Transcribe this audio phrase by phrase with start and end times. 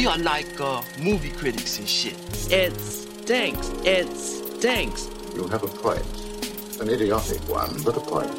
[0.00, 2.16] We are like uh, movie critics and shit.
[2.50, 3.68] It stinks.
[3.84, 5.10] It stinks.
[5.34, 6.00] You have a point.
[6.80, 8.30] An idiotic one, but a point.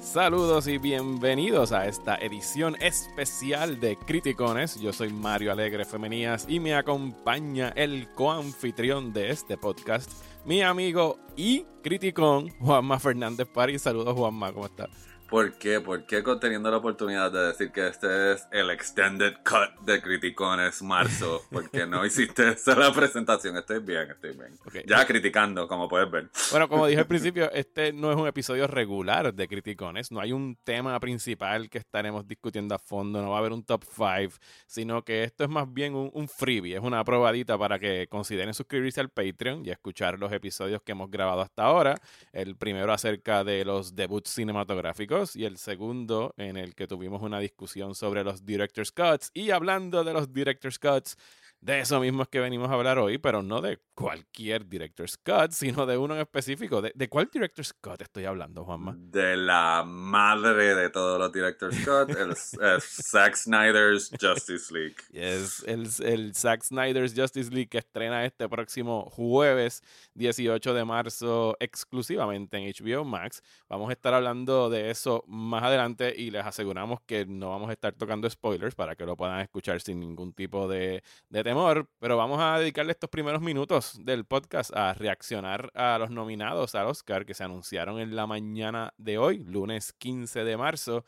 [0.00, 4.80] Saludos y bienvenidos a esta edición especial de Criticones.
[4.80, 10.10] Yo soy Mario Alegre Femenías y me acompaña el coanfitrión de este podcast,
[10.44, 13.82] mi amigo y criticón Juanma Fernández París.
[13.82, 14.88] Saludos Juanma, ¿cómo estás?
[15.30, 15.80] ¿Por qué?
[15.80, 20.82] ¿Por qué teniendo la oportunidad de decir que este es el extended cut de Criticones
[20.82, 21.44] marzo?
[21.52, 23.56] Porque no hiciste esa la presentación.
[23.56, 24.58] Estoy bien, estoy bien.
[24.88, 26.30] Ya criticando, como puedes ver.
[26.50, 30.10] Bueno, como dije al principio, este no es un episodio regular de Criticones.
[30.10, 33.22] No hay un tema principal que estaremos discutiendo a fondo.
[33.22, 34.36] No va a haber un top 5,
[34.66, 36.74] sino que esto es más bien un, un freebie.
[36.74, 41.08] Es una probadita para que consideren suscribirse al Patreon y escuchar los episodios que hemos
[41.08, 41.94] grabado hasta ahora.
[42.32, 47.38] El primero acerca de los debuts cinematográficos y el segundo en el que tuvimos una
[47.38, 49.30] discusión sobre los Director's Cuts.
[49.34, 51.16] Y hablando de los Director's Cuts,
[51.60, 55.50] de eso mismo es que venimos a hablar hoy, pero no de cualquier Director's Cut,
[55.50, 56.80] sino de uno en específico.
[56.80, 58.96] ¿De, cuál Director's Cut estoy hablando, Juanma?
[58.96, 62.34] De la madre de todos los Director's Cut, el,
[62.80, 64.96] Zack Snyder's Justice League.
[65.12, 69.82] Es el, el Zack Snyder's Justice League que estrena este próximo jueves
[70.14, 73.42] 18 de marzo exclusivamente en HBO Max.
[73.68, 77.72] Vamos a estar hablando de eso más adelante y les aseguramos que no vamos a
[77.72, 81.49] estar tocando spoilers para que lo puedan escuchar sin ningún tipo de, de
[81.98, 86.86] pero vamos a dedicarle estos primeros minutos del podcast a reaccionar a los nominados al
[86.86, 91.04] Oscar que se anunciaron en la mañana de hoy, lunes 15 de marzo.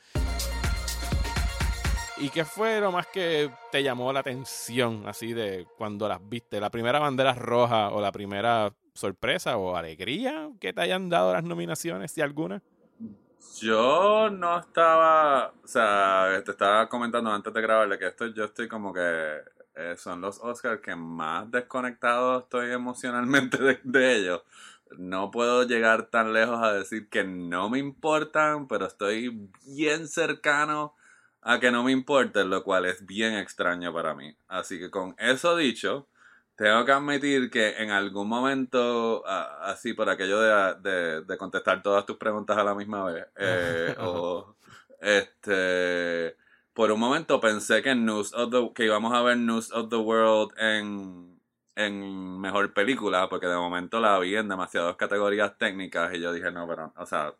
[2.18, 6.60] ¿Y qué fue lo más que te llamó la atención, así de cuando las viste?
[6.60, 11.44] ¿La primera bandera roja o la primera sorpresa o alegría que te hayan dado las
[11.44, 12.62] nominaciones, si alguna?
[13.60, 18.68] Yo no estaba, o sea, te estaba comentando antes de grabarle que esto yo estoy
[18.68, 19.40] como que
[19.74, 24.42] eh, son los Oscars que más desconectado estoy emocionalmente de, ellos.
[24.98, 30.94] No puedo llegar tan lejos a decir que no me importan, pero estoy bien cercano
[31.40, 34.36] a que no me importen, lo cual es bien extraño para mí.
[34.48, 36.06] Así que con eso dicho,
[36.56, 42.18] tengo que admitir que en algún momento, así por aquello de, de, contestar todas tus
[42.18, 44.54] preguntas a la misma vez, eh, o
[45.00, 46.36] este
[46.74, 49.96] por un momento pensé que News of the, que íbamos a ver News of the
[49.96, 51.40] World en,
[51.76, 56.50] en mejor película, porque de momento la vi en demasiadas categorías técnicas y yo dije,
[56.50, 57.34] no, pero, o sea,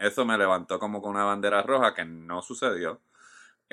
[0.00, 3.00] eso me levantó como con una bandera roja que no sucedió.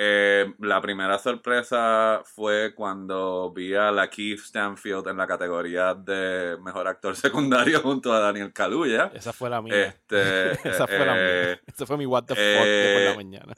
[0.04, 6.58] Eh, la primera sorpresa fue cuando vi a la Keith Stanfield en la categoría de
[6.64, 9.12] mejor actor secundario junto a Daniel Kaluuya.
[9.14, 9.76] Esa fue la mía.
[9.76, 11.22] Este, Esa fue la mía.
[11.22, 13.54] Eh, Esa fue mi what the fuck de por la eh, mañana.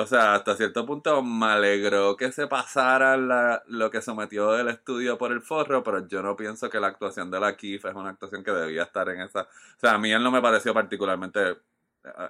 [0.00, 4.68] o sea, hasta cierto punto me alegró que se pasara la, lo que sometió el
[4.68, 7.94] estudio por el forro, pero yo no pienso que la actuación de la Keith es
[7.96, 9.40] una actuación que debía estar en esa.
[9.40, 11.56] O sea, a mí él no me pareció particularmente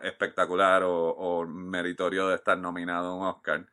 [0.03, 3.67] espectacular o, meritorio de estar nominado a un Oscar.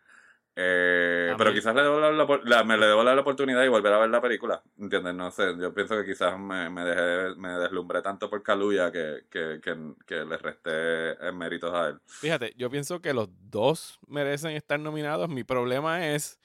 [0.57, 4.09] Eh, pero quizás le debo la, me le debo la oportunidad y volver a ver
[4.09, 4.63] la película.
[4.79, 5.13] ¿Entiendes?
[5.13, 5.53] No sé.
[5.59, 10.16] Yo pienso que quizás me, me, dejé, me deslumbré tanto por Kaluuya que, que, que,
[10.16, 11.99] le resté méritos a él.
[12.05, 15.27] Fíjate, yo pienso que los dos merecen estar nominados.
[15.27, 16.39] Mi problema es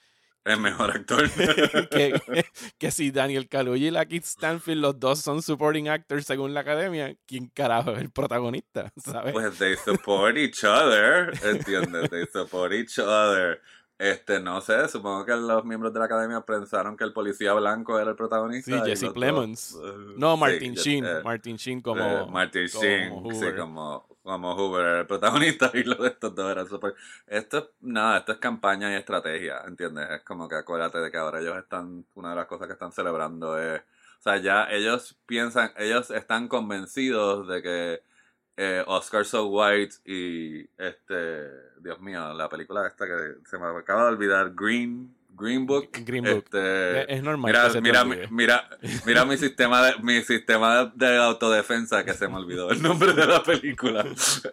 [0.45, 1.29] el mejor actor.
[2.77, 6.61] que, si Daniel Kaluuya y la Kit Stanfield, los dos son supporting actors según la
[6.61, 8.91] academia, ¿quién carajo es el protagonista?
[9.03, 9.33] ¿sabes?
[9.33, 12.09] Pues they support each other, ¿entiendes?
[12.09, 13.61] They support each other.
[13.97, 17.99] Este, no sé, supongo que los miembros de la academia pensaron que el policía blanco
[17.99, 18.83] era el protagonista.
[18.83, 19.75] Sí, Jesse Plemons.
[19.75, 21.05] Uh, no, Martin Sheen.
[21.05, 22.01] Eh, Martin Sheen como.
[22.01, 26.51] Eh, Martin Sheen, sí, como, como Hoover era el protagonista y lo de estos dos
[26.51, 26.93] eran super.
[27.27, 30.09] Esto es, nada, esto es campaña y estrategia, ¿entiendes?
[30.09, 32.91] Es como que acuérdate de que ahora ellos están, una de las cosas que están
[32.91, 33.81] celebrando es.
[33.81, 38.03] O sea, ya ellos piensan, ellos están convencidos de que
[38.57, 44.03] eh, Oscar So White y este, Dios mío, la película esta que se me acaba
[44.03, 45.89] de olvidar, Green, Green Book.
[46.05, 46.45] Green Book.
[46.45, 47.51] Este, es normal.
[47.51, 48.69] Mira, mira, mira,
[49.05, 53.25] mira, mi sistema de mi sistema de autodefensa que se me olvidó el nombre de
[53.25, 54.05] la película.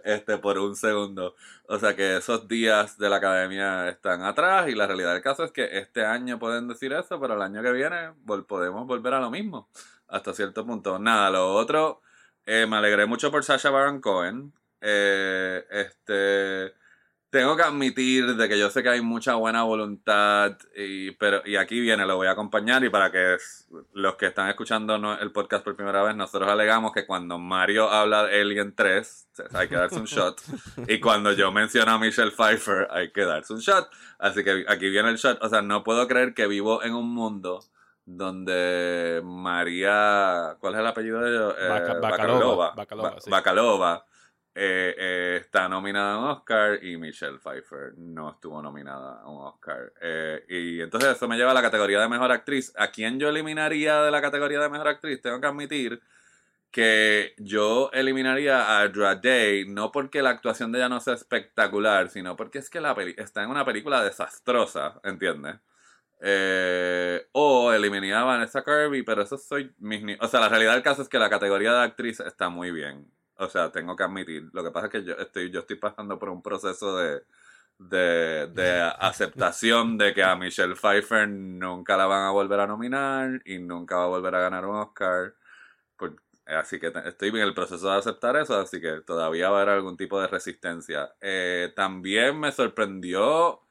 [0.05, 1.35] Este, por un segundo.
[1.69, 5.45] O sea que esos días de la academia están atrás y la realidad del caso
[5.45, 8.13] es que este año pueden decir eso, pero el año que viene
[8.47, 9.69] podemos volver a lo mismo.
[10.07, 10.99] Hasta cierto punto.
[10.99, 12.01] Nada, lo otro
[12.47, 14.55] eh, me alegré mucho por Sasha Baron Cohen.
[14.81, 16.73] Eh, este.
[17.31, 21.57] Tengo que admitir de que yo sé que hay mucha buena voluntad y pero y
[21.57, 23.37] aquí viene lo voy a acompañar y para que
[23.93, 28.25] los que están escuchando el podcast por primera vez nosotros alegamos que cuando Mario habla
[28.25, 30.41] de Alien 3 se- hay que darse un shot.
[30.87, 33.91] Y cuando yo menciono a Michelle Pfeiffer hay que darse un shot.
[34.19, 35.39] Así que aquí viene el shot.
[35.43, 37.63] O sea no puedo creer que vivo en un mundo
[38.07, 41.55] donde María ¿cuál es el apellido de ella?
[41.59, 43.31] Eh, Baca- Bacalova, Bacalova Bacalova, Ba- sí.
[43.31, 44.05] Bacalova
[44.61, 49.47] eh, eh, está nominada a un Oscar y Michelle Pfeiffer no estuvo nominada a un
[49.47, 49.93] Oscar.
[50.01, 52.73] Eh, y entonces eso me lleva a la categoría de mejor actriz.
[52.77, 55.23] ¿A quién yo eliminaría de la categoría de mejor actriz?
[55.23, 56.03] Tengo que admitir
[56.73, 62.09] que yo eliminaría a Adra Day, no porque la actuación de ella no sea espectacular,
[62.09, 65.55] sino porque es que la peli está en una película desastrosa, ¿entiendes?
[66.21, 70.83] Eh, o eliminaría a Vanessa Kirby, pero eso soy mis O sea, la realidad del
[70.83, 73.09] caso es que la categoría de actriz está muy bien.
[73.39, 74.49] O sea, tengo que admitir.
[74.53, 77.23] Lo que pasa es que yo estoy, yo estoy pasando por un proceso de,
[77.79, 83.41] de, de aceptación de que a Michelle Pfeiffer nunca la van a volver a nominar
[83.45, 85.35] y nunca va a volver a ganar un Oscar.
[85.97, 89.63] Por- así que estoy en el proceso de aceptar eso, así que todavía va a
[89.63, 91.15] haber algún tipo de resistencia.
[91.21, 93.63] Eh, también me sorprendió,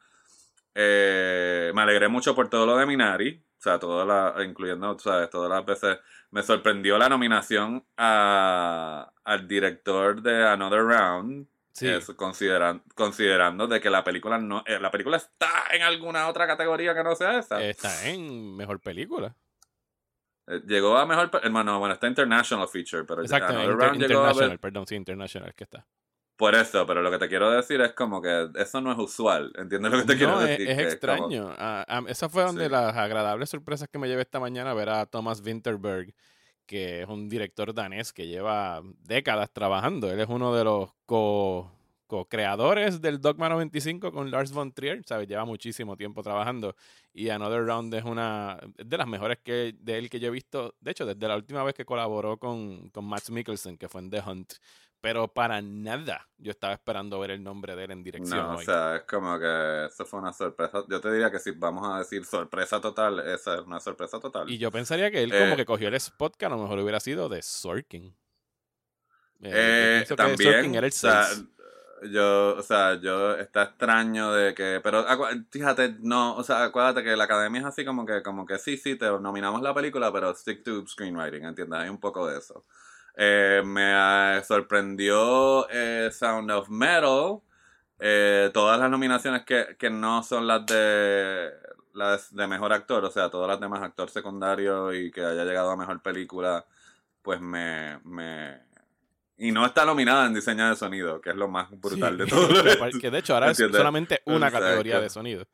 [0.74, 5.30] eh, me alegré mucho por todo lo de Minari, o sea, toda la, incluyendo, ¿sabes?
[5.30, 5.98] Todas las veces,
[6.30, 11.88] me sorprendió la nominación a, al director de Another Round, Sí.
[12.16, 16.92] consideran, considerando de que la película no, eh, la película está en alguna otra categoría
[16.92, 17.62] que no sea esa.
[17.62, 19.36] Está en mejor película.
[20.48, 24.24] Eh, Llegó a mejor, hermano, bueno, está International Feature, pero Exacto, Another inter- Round llegó
[24.24, 25.86] a ver- perdón, sí, international que está.
[26.38, 29.52] Por eso, pero lo que te quiero decir es como que eso no es usual,
[29.58, 30.68] ¿entiendes lo que te quiero es, decir?
[30.70, 31.54] es como- extraño.
[31.58, 32.70] Ah, ah, esa fue donde Sí.
[32.70, 36.14] las agradables sorpresas que me llevé esta mañana ver a Thomas Winterberg,
[36.64, 40.10] que es un director danés que lleva décadas trabajando.
[40.12, 41.72] Él es uno de los co-
[42.08, 45.28] co-creadores del Dogma 95 con Lars von Trier, ¿sabes?
[45.28, 46.74] Lleva muchísimo tiempo trabajando
[47.12, 50.30] y Another Round es una es de las mejores que de él que yo he
[50.32, 54.00] visto, de hecho, desde la última vez que colaboró con, con Max Mikkelsen, que fue
[54.00, 54.54] en The Hunt,
[55.00, 58.56] pero para nada yo estaba esperando ver el nombre de él en dirección No, o
[58.56, 58.64] hoy.
[58.64, 60.82] sea, es como que eso fue una sorpresa.
[60.88, 64.48] Yo te diría que si vamos a decir sorpresa total, esa es una sorpresa total.
[64.50, 66.78] Y yo pensaría que él como Eh, que cogió el spot que a lo mejor
[66.80, 68.16] hubiera sido de Sorkin.
[69.40, 71.44] Eh, Eh, que también, Sorkin era el o sea, 6.
[72.10, 75.04] Yo, o sea, yo, está extraño de que, pero
[75.50, 78.76] fíjate, no, o sea, acuérdate que la academia es así como que, como que sí,
[78.76, 81.80] sí, te nominamos la película, pero stick to screenwriting, ¿entiendes?
[81.80, 82.64] Hay un poco de eso.
[83.16, 87.40] Eh, me ah, sorprendió eh, Sound of Metal,
[87.98, 91.50] eh, todas las nominaciones que, que no son las de
[91.94, 95.70] las de mejor actor, o sea, todas las demás actor secundario y que haya llegado
[95.70, 96.64] a mejor película,
[97.22, 98.67] pues me, me
[99.38, 102.24] y no está nominada en diseño de sonido, que es lo más brutal Sí.
[102.24, 102.48] de todo.
[102.92, 105.44] Que- que de hecho ahora es solamente una categoría de sonido.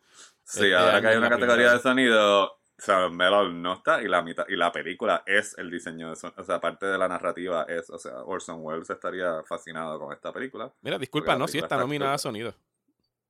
[0.43, 4.09] Sí, Este ahora que hay una categoría primera de sonido, Sound Metal no está y
[4.09, 7.07] la mitad y la película es el diseño de sonido, o sea, parte de la
[7.09, 10.73] narrativa es, o sea, Orson Welles estaría fascinado con esta película.
[10.83, 12.55] Mira, disculpa, no, película está está nominada a sonido.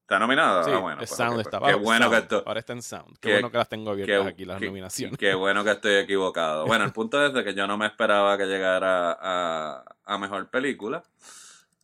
[0.04, 0.64] ¿Está nominada?
[0.64, 1.00] Sí, ah, bueno.
[1.02, 1.74] es pues, Sound ok, está pues.
[1.74, 2.14] Qué bueno Sound.
[2.14, 3.18] que esto, Ahora está en Sound.
[3.18, 5.18] Qué, qué- bueno que las tengo abiertas qué- aquí, las qué- nominaciones.
[5.18, 6.66] Qué bueno que estoy equivocado.
[6.66, 10.50] Bueno, el punto es de que yo no me esperaba que llegara a, a mejor
[10.50, 11.02] película.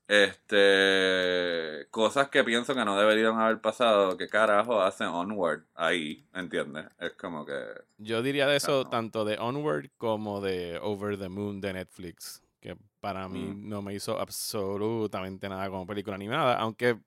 [0.07, 1.87] Este.
[1.91, 4.17] Cosas que pienso que no deberían haber pasado.
[4.17, 6.27] ¿Qué carajo hacen Onward ahí?
[6.35, 6.87] ¿Entiendes?
[6.99, 7.55] Es como que.
[7.99, 8.91] Yo diría de eso no.
[8.91, 13.69] tanto de Onward como de Over the Moon de Netflix, que para mí Mm.
[13.69, 16.99] no me hizo absolutamente nada como película animada, aunque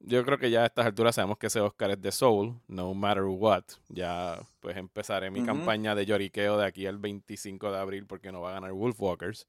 [0.00, 2.94] yo creo que ya a estas alturas sabemos que ese Oscar es de Soul, no
[2.94, 3.64] matter what.
[3.88, 8.40] Ya pues empezaré mi campaña de lloriqueo de aquí al 25 de abril porque no
[8.40, 9.46] va a ganar Wolfwalkers.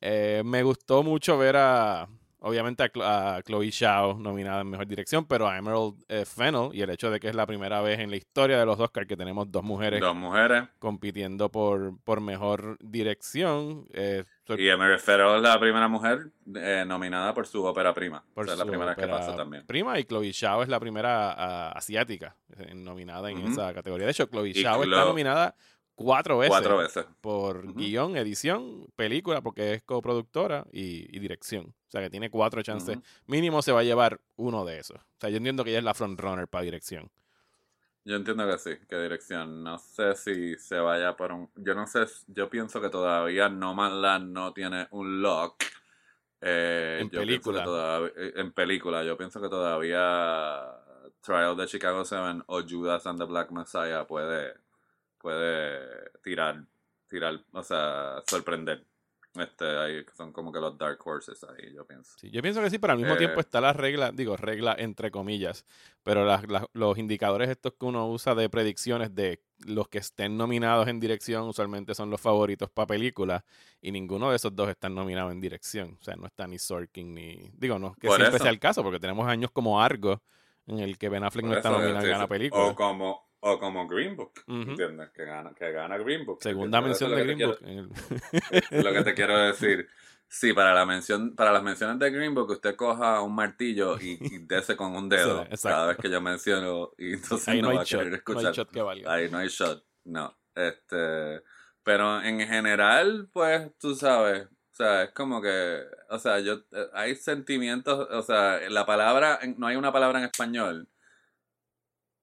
[0.00, 2.08] Eh, me gustó mucho ver a,
[2.40, 6.90] obviamente, a Chloe Zhao nominada en Mejor Dirección, pero a Emerald eh, Fennell y el
[6.90, 9.50] hecho de que es la primera vez en la historia de los Oscars que tenemos
[9.52, 10.64] dos mujeres Dos mujeres.
[10.78, 13.86] compitiendo por, por Mejor Dirección.
[13.92, 14.24] eh,
[14.58, 18.24] Y Emery Farrell es la primera mujer eh, nominada por su ópera prima.
[18.34, 19.66] por o sea, es la primera que pasa también.
[19.66, 24.06] Prima y Chloe Zhao es la primera ah, asiática eh, nominada en esa categoría.
[24.06, 25.54] De hecho, Chloe Zhao está nominada
[25.94, 26.50] cuatro veces.
[26.50, 27.06] Cuatro veces.
[27.20, 27.74] por Ujú.
[27.74, 31.66] guion, edición, película, porque es coproductora y, y dirección.
[31.66, 32.98] O sea que tiene cuatro chances.
[33.26, 34.96] Mínimo se va a llevar uno de esos.
[34.96, 37.10] O sea, yo entiendo que ella es la frontrunner para dirección.
[38.10, 39.62] Yo entiendo que sí, que dirección.
[39.62, 41.48] No sé si se vaya por un.
[41.54, 45.62] Yo no sé, yo pienso que todavía No Man Land no tiene un lock.
[46.40, 47.64] Eh, En yo película.
[47.64, 49.04] todav- eh, en película.
[49.04, 50.60] Yo pienso que todavía
[51.20, 54.54] Trial de Chicago 7 o Judas and the Black Messiah puede,
[55.16, 56.64] puede tirar,
[57.06, 58.84] tirar, o sea, sorprender.
[59.36, 62.18] Este, ahí son como que los dark horses ahí, yo pienso.
[62.18, 64.74] Sí, yo pienso que sí, pero al mismo Eh, tiempo está la regla, digo, regla
[64.76, 65.64] entre comillas,
[66.02, 70.36] pero las- las- los indicadores estos que uno usa de predicciones de los que estén
[70.36, 73.44] nominados en dirección usualmente son los favoritos para películas
[73.80, 75.96] y ninguno de esos dos están nominados en dirección.
[76.00, 77.50] O sea, no está ni Sorkin ni...
[77.54, 78.38] Digo, no, que siempre eso.
[78.38, 80.20] sea el caso, porque tenemos años como Argo
[80.66, 82.26] en el que Ben Affleck no está nominado en sí.
[82.26, 82.64] película.
[82.66, 84.32] O como, o como Green Book.
[84.46, 85.10] ¿entiendes?
[85.10, 86.42] Que gana, que gana Green Book.
[86.42, 87.58] Segunda mención de Green Book.
[88.70, 89.88] lo que te quiero decir.
[90.32, 94.16] Sí, para la mención, para las menciones de Green Book, usted coja un martillo y,
[94.20, 97.68] y dese con un dedo Sí, cada vez que yo menciono y entonces Ahí no,
[97.70, 98.46] no va hay a querer shot, no escuchar.
[98.46, 99.12] hay shot que valga.
[99.12, 100.38] Ahí no hay shot, no.
[100.54, 101.42] Este,
[101.82, 105.80] pero en general, pues, tú sabes, o sea, es como que,
[106.10, 110.26] o sea, yo, eh, hay sentimientos, o sea, la palabra, no hay una palabra en
[110.26, 110.88] español.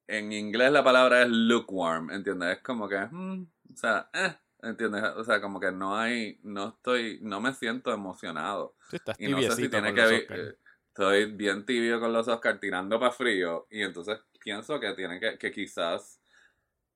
[0.07, 2.57] En inglés la palabra es lukewarm, ¿entiendes?
[2.57, 5.03] Es como que, mm, o sea, eh, ¿entiendes?
[5.15, 8.75] O sea, como que no hay, no estoy, no me siento emocionado.
[8.89, 10.27] Sí, estás Y no sé si tiene que ver.
[10.29, 10.57] Eh,
[10.97, 13.67] Estoy bien tibio con los Oscars tirando para frío.
[13.69, 16.19] Y entonces pienso que tiene que, que quizás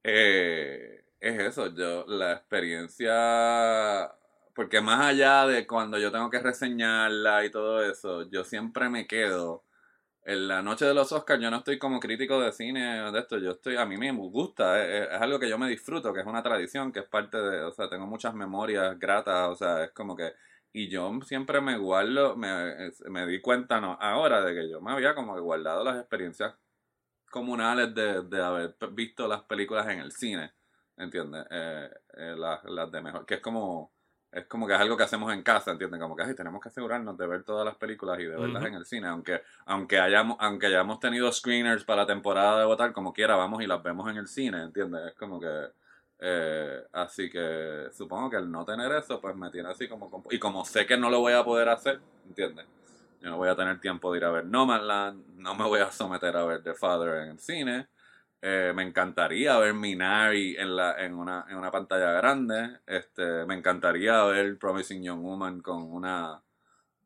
[0.02, 1.72] eh, es eso.
[1.72, 4.12] Yo, la experiencia.
[4.56, 9.06] Porque más allá de cuando yo tengo que reseñarla y todo eso, yo siempre me
[9.06, 9.62] quedo.
[10.24, 13.38] En la noche de los Oscars yo no estoy como crítico de cine de esto,
[13.38, 16.26] yo estoy, a mí me gusta, es, es algo que yo me disfruto, que es
[16.26, 19.90] una tradición, que es parte de, o sea, tengo muchas memorias gratas, o sea, es
[19.90, 20.32] como que
[20.72, 24.92] y yo siempre me guardo, me, me di cuenta no, ahora de que yo me
[24.92, 26.54] había como que guardado las experiencias
[27.30, 30.52] comunales de, de haber visto las películas en el cine,
[30.96, 31.44] ¿entiendes?
[31.50, 33.92] Eh, eh, las, las de mejor, que es como,
[34.32, 36.00] es como que es algo que hacemos en casa, ¿entiendes?
[36.00, 38.74] Como que ay, tenemos que asegurarnos de ver todas las películas y de verlas en
[38.74, 43.12] el cine, aunque, aunque hayamos, aunque hayamos tenido screeners para la temporada de votar, como
[43.12, 45.08] quiera, vamos y las vemos en el cine, ¿entiendes?
[45.08, 45.68] Es como que
[46.24, 50.24] eh, así que supongo que el no tener eso, pues me tiene así como...
[50.30, 52.64] Y como sé que no lo voy a poder hacer, ¿entiendes?
[53.20, 55.90] Yo no voy a tener tiempo de ir a ver Nomadland, no me voy a
[55.90, 57.88] someter a ver The Father en el cine.
[58.42, 62.80] Eh, me encantaría ver Minari en, la, en, una, en una pantalla grande.
[62.86, 66.42] Este, me encantaría ver Promising Young Woman con una,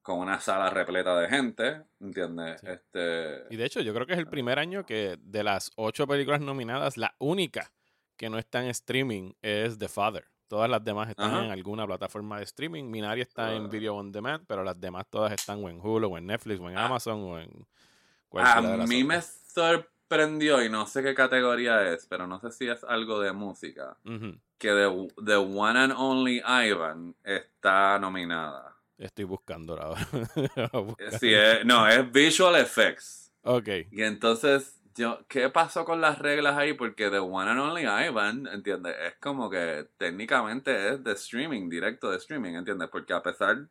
[0.02, 2.60] con una sala repleta de gente, ¿entiendes?
[2.60, 2.66] Sí.
[2.68, 6.06] Este, Y de hecho, yo creo que es el primer año que de las ocho
[6.06, 7.70] películas nominadas, la única
[8.16, 10.24] que no está en streaming es The Father.
[10.48, 11.44] Todas las demás están Ajá.
[11.44, 12.84] en alguna plataforma de streaming.
[12.84, 13.68] Minari está en.
[13.68, 16.70] Video On Demand, pero las demás todas están o en Hulu, o en Netflix, o
[16.70, 16.86] en Ah.
[16.86, 19.42] Amazon, o en A cualquiera de las mí me otras.
[20.08, 23.96] Sorprendió, y no sé qué categoría es, pero no sé si es algo de música,
[24.58, 28.74] que The, The One and Only Ivan está nominada.
[28.98, 30.06] Estoy buscando ahora.
[31.20, 33.32] Sí, es- no, es Visual Effects.
[33.42, 33.68] ok.
[33.90, 36.72] Y entonces, yo, ¿qué pasó con las reglas ahí?
[36.72, 38.94] Porque The One and Only Ivan, ¿entiendes?
[39.04, 42.88] Es como que técnicamente es de streaming, directo de streaming, ¿entiendes?
[42.90, 43.66] Porque a pesar...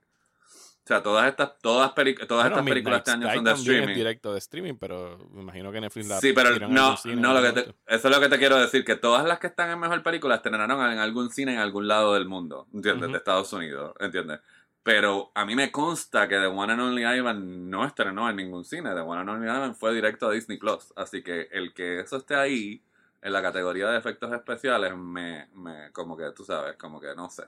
[0.85, 3.89] O sea, todas estas, todas todas Bueno, estas películas este año son de streaming.
[3.89, 7.33] es directo de streaming, pero me imagino que Netflix la Sí, pero no, cine no
[7.33, 9.71] lo que te, eso es lo que te quiero decir, que todas las que están
[9.71, 13.09] en mejor película estrenaron en algún cine en algún lado del mundo, ¿entiendes?
[13.11, 14.41] De Estados Unidos, ¿entiendes?
[14.83, 18.63] Pero a mí me consta que The One and Only Ivan no estrenó en ningún
[18.63, 22.01] cine, The One and Only Ivan fue directo a Disney Plus, así que el que
[22.01, 22.83] eso esté ahí
[23.23, 27.27] en la categoría de efectos especiales me, me como que tú sabes, como que no
[27.31, 27.45] sé,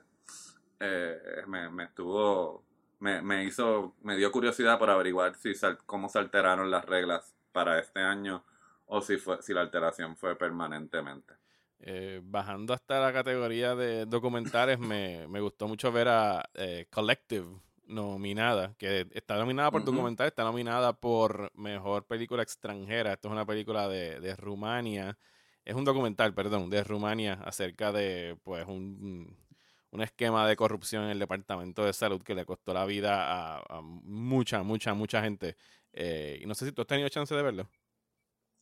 [0.80, 2.64] Eh, me, me estuvo
[3.00, 7.34] me, me hizo, me dio curiosidad por averiguar si sal- cómo se alteraron las reglas
[7.52, 8.44] para este año
[8.86, 11.34] o si fue, si la alteración fue permanentemente.
[11.80, 17.46] Eh, bajando hasta la categoría de documentales, me, me gustó mucho ver a eh, Collective
[17.86, 23.12] nominada, que está nominada por documental, está nominada por mejor película extranjera.
[23.12, 25.16] Esto es una película de, de Rumania,
[25.64, 29.36] es un documental, perdón, de Rumania acerca de pues un,
[29.90, 33.78] un esquema de corrupción en el departamento de salud que le costó la vida a,
[33.78, 35.56] a mucha, mucha, mucha gente.
[35.92, 37.68] Eh, y no sé si tú has tenido chance de verlo.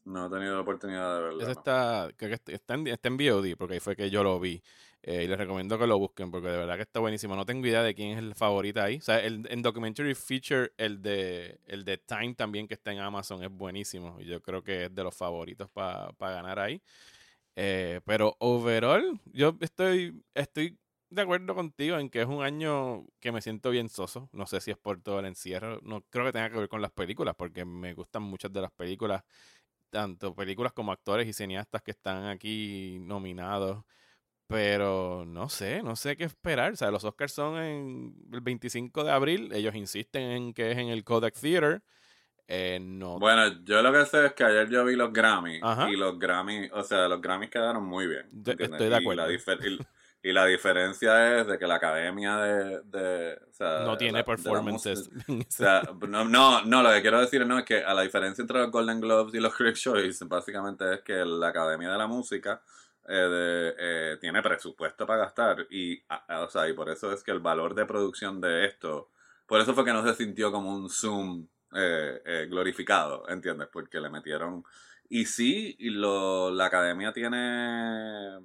[0.04, 1.42] No he tenido la oportunidad de verlo.
[1.42, 4.38] Ese está, creo que está- en, está en VOD, porque ahí fue que yo lo
[4.38, 4.62] vi.
[5.02, 7.34] Eh, y les recomiendo que lo busquen, porque de verdad que está buenísimo.
[7.36, 8.96] No tengo idea de quién es el favorito ahí.
[8.98, 13.00] O sea, el, en Documentary Feature, el de, el de Time también, que está en
[13.00, 14.16] Amazon, es buenísimo.
[14.20, 16.80] Y yo creo que es de los favoritos para ganar ahí.
[17.56, 20.78] Eh, pero overall, yo estoy, estoy
[21.10, 24.28] de acuerdo contigo en que es un año que me siento bien soso.
[24.32, 25.80] No sé si es por todo el encierro.
[25.82, 28.72] No creo que tenga que ver con las películas, porque me gustan muchas de las
[28.72, 29.22] películas
[29.90, 33.84] tanto películas como actores y cineastas que están aquí nominados.
[34.48, 36.72] Pero no sé, no sé qué esperar.
[36.72, 39.52] O sea, los Oscars son en el 25 de abril.
[39.52, 41.82] Ellos insisten en que es en el Kodak Theater.
[42.46, 43.18] Eh, no.
[43.18, 45.90] Bueno, yo lo que sé es que ayer yo vi los Grammy Ajá.
[45.90, 48.28] y los Grammy, o sea, los Grammys quedaron muy bien.
[48.46, 49.26] Estoy de Y acuerdo.
[49.26, 49.84] la difer-
[50.28, 52.80] Y, la diferencia es de que la academia de.
[52.84, 55.10] de o sea, no tiene la- de la performances.
[55.28, 58.42] o sea, no, no, no, lo que quiero decir no es que a la diferencia
[58.42, 62.06] entre los Golden Globes y los Critics' Choice, básicamente es que la Academia de la
[62.06, 62.60] Música
[63.08, 67.12] eh, de- eh, tiene presupuesto para gastar y, a- a- o sea, y por eso
[67.12, 69.10] es que el valor de producción de esto,
[69.46, 73.68] por eso fue que no se sintió como un Zoom eh, eh, glorificado, ¿entiendes?
[73.72, 74.64] Porque le metieron...
[75.08, 78.40] Y sí, y lo, la Academia tiene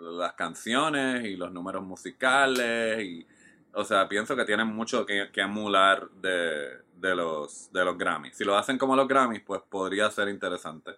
[0.00, 3.26] las canciones y los números musicales y
[3.74, 8.36] o sea, pienso que tienen mucho que, que emular de, de los, de los Grammys.
[8.36, 10.92] Si lo hacen como los Grammys, pues podría ser interesante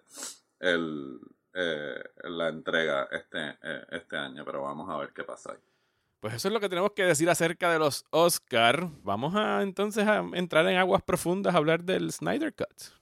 [0.59, 1.19] el,
[1.53, 5.59] eh, la entrega este, eh, este año, pero vamos a ver qué pasa ahí.
[6.19, 8.89] Pues eso es lo que tenemos que decir acerca de los Oscar.
[9.03, 12.96] Vamos a entonces a entrar en aguas profundas a hablar del Snyder Cut.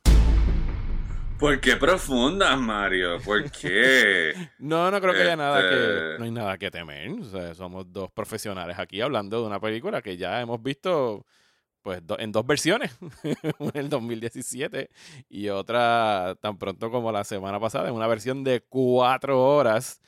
[1.40, 3.20] ¿Por qué profundas, Mario?
[3.24, 4.34] ¿Por qué?
[4.60, 5.76] No, no creo que haya nada que.
[5.76, 7.12] Este- No hay nada que temer.
[7.12, 11.26] O sea, somos dos profesionales aquí hablando de una película que ya hemos visto
[11.82, 12.98] pues do- en dos versiones.
[13.60, 14.90] una en el 2017
[15.30, 20.02] y otra tan pronto como la semana pasada, en una versión de cuatro horas.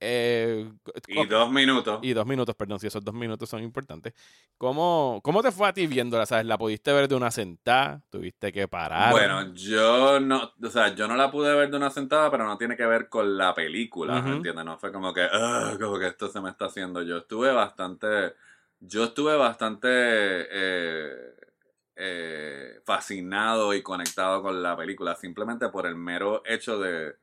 [0.00, 0.70] Eh,
[1.08, 1.98] Y dos minutos.
[2.02, 4.12] y dos minutos, perdón, si esos dos minutos son importantes.
[4.56, 6.24] ¿Cómo, cómo te fue a ti viéndola?
[6.26, 6.46] ¿Sabes?
[6.46, 8.00] ¿La pudiste ver de una sentada?
[8.10, 9.10] ¿Tuviste que parar?
[9.10, 12.56] Bueno, yo no, o sea, yo no la pude ver de una sentada, pero no
[12.56, 14.28] tiene que ver con la película, Ujú.
[14.28, 14.64] ¿entiendes?
[14.64, 17.02] No fue como que, "Ah, como que esto se me está haciendo.
[17.02, 18.34] Yo estuve bastante,
[18.80, 21.34] yo estuve bastante eh,
[21.96, 27.16] eh, fascinado y conectado con la película, simplemente por el mero hecho de,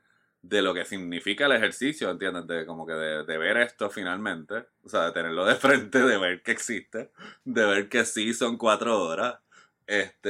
[0.48, 2.48] de lo que significa el ejercicio, ¿entiendes?
[2.48, 6.18] De como que de, de ver esto finalmente, o sea, de tenerlo de frente, de
[6.18, 7.12] ver que existe,
[7.44, 9.40] de ver que sí son cuatro horas
[9.88, 10.30] este,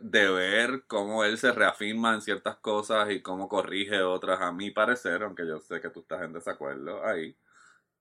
[0.00, 4.70] de ver cómo él se reafirma en ciertas cosas y cómo corrige otras, a mi
[4.70, 7.36] parecer, aunque yo sé que tú estás en desacuerdo ahí.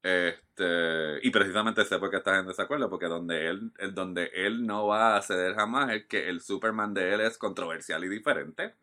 [0.07, 4.87] Este, y precisamente sé por qué estás en desacuerdo, porque donde él, donde él no
[4.87, 8.75] va a ceder jamás es que el Superman de él es controversial y diferente.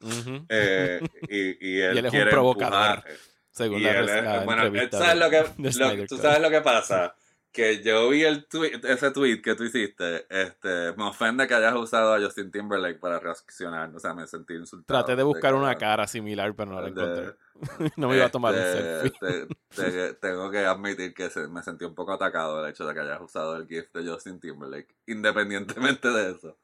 [0.49, 3.05] Eh, y, y él él es un quiere provocador, empujar-
[3.51, 4.63] según y la, él es- bueno,
[4.99, 5.45] ¿sabes lo que,
[5.79, 7.15] lo- tú sabes lo que pasa?
[7.55, 11.77] Que yo vi el tweet, ese tweet que tú hiciste, este, me ofende que hayas
[11.77, 15.05] usado a Justin Timberlake para reaccionar, o sea, me sentí insultado.
[15.05, 17.37] Traté de buscar una cara similar, pero no la de- encontré.
[17.97, 19.47] no me iba a tomar un este, selfie.
[19.71, 22.93] te- te- tengo que admitir que se- me sentí un poco atacado el hecho de
[22.93, 26.59] que hayas usado el GIF de Justin Timberlake, independientemente de eso.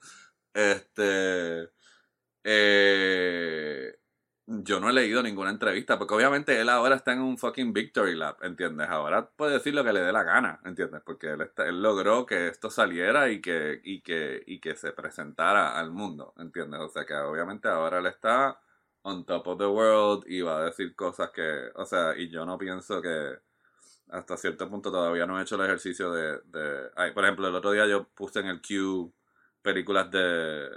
[0.52, 1.70] Este.
[2.42, 3.94] eh,
[4.52, 8.16] yo no he leído ninguna entrevista, porque obviamente él ahora está en un fucking victory
[8.16, 8.88] lap, ¿entiendes?
[8.88, 11.02] Ahora puede decir lo que le dé la gana, ¿entiendes?
[11.04, 14.92] Porque él, está- él logró que esto saliera y que, y, que, y que se
[14.92, 16.80] presentara al mundo, ¿entiendes?
[16.80, 18.60] O sea que obviamente ahora él está
[19.02, 22.44] on top of the world y va a decir cosas que, o sea, y yo
[22.44, 23.38] no pienso que
[24.08, 27.54] hasta cierto punto todavía no he hecho el ejercicio de, de ay, por ejemplo, el
[27.54, 29.10] otro día yo puse en el queue
[29.62, 30.68] películas de,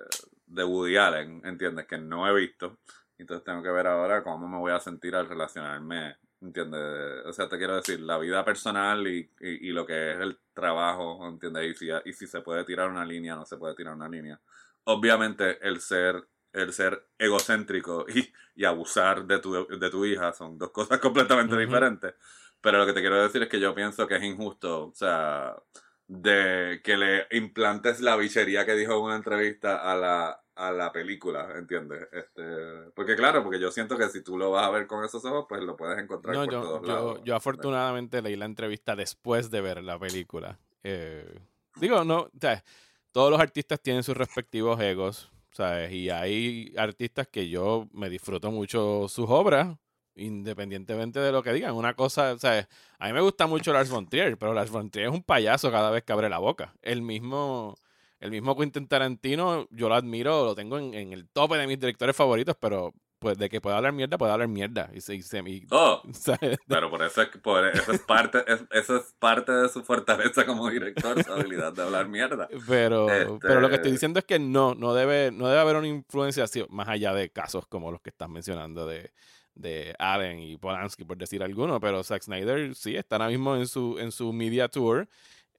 [0.47, 1.88] de Woody Allen, ¿entiendes?
[1.88, 2.77] Que no he visto.
[3.23, 7.25] Entonces tengo que ver ahora cómo me voy a sentir al relacionarme, ¿entiendes?
[7.25, 10.38] O sea, te quiero decir, la vida personal y, y, y lo que es el
[10.53, 11.71] trabajo, ¿entiendes?
[11.71, 14.41] Y si, y si se puede tirar una línea, no se puede tirar una línea.
[14.83, 20.57] Obviamente el ser, el ser egocéntrico y, y abusar de tu, de tu hija son
[20.57, 22.13] dos cosas completamente diferentes.
[22.59, 25.55] Pero lo que te quiero decir es que yo pienso que es injusto, o sea,
[26.07, 30.92] de que le implantes la bichería que dijo en una entrevista a la, a la
[30.92, 32.08] película, ¿entiendes?
[32.12, 35.24] Este, porque claro, porque yo siento que si tú lo vas a ver con esos
[35.26, 37.22] ojos, pues lo puedes encontrar No, por yo, todos yo, lados.
[37.24, 40.60] yo afortunadamente leí la entrevista después de ver la película.
[40.84, 41.39] Eh,
[41.78, 42.63] digo, no, o sea,
[43.12, 45.92] todos los artistas tienen sus respectivos egos, ¿sabes?
[45.92, 49.76] Y hay artistas que yo me disfruto mucho sus obras,
[50.16, 51.74] independientemente de lo que digan.
[51.74, 52.68] Una cosa, ¿sabes?
[53.00, 55.72] A mí me gusta mucho Lars von Trier, pero Lars von Trier es un payaso
[55.72, 56.76] cada vez que abre la boca.
[56.82, 57.76] El mismo...
[58.23, 61.79] El mismo Quentin Tarantino, yo lo admiro, lo tengo en, en el tope de mis
[61.79, 64.89] directores favoritos, pero pues de que pueda hablar mierda, puede hablar mierda.
[64.93, 66.01] Y, se- y se- y- Oh,
[66.67, 69.81] pero por eso es, que- por eso es parte, es- eso es parte de su
[69.83, 72.49] fortaleza como director, su habilidad de hablar mierda.
[72.67, 75.77] Pero, Este- pero lo que estoy diciendo es que no, no debe, no debe haber
[75.77, 79.12] una influencia así, más allá de casos como los que estás mencionando de,
[79.55, 81.79] de Allen y Polanski, por decir alguno.
[81.79, 85.07] Pero Zack Snyder sí está ahora mismo en su, en su media tour.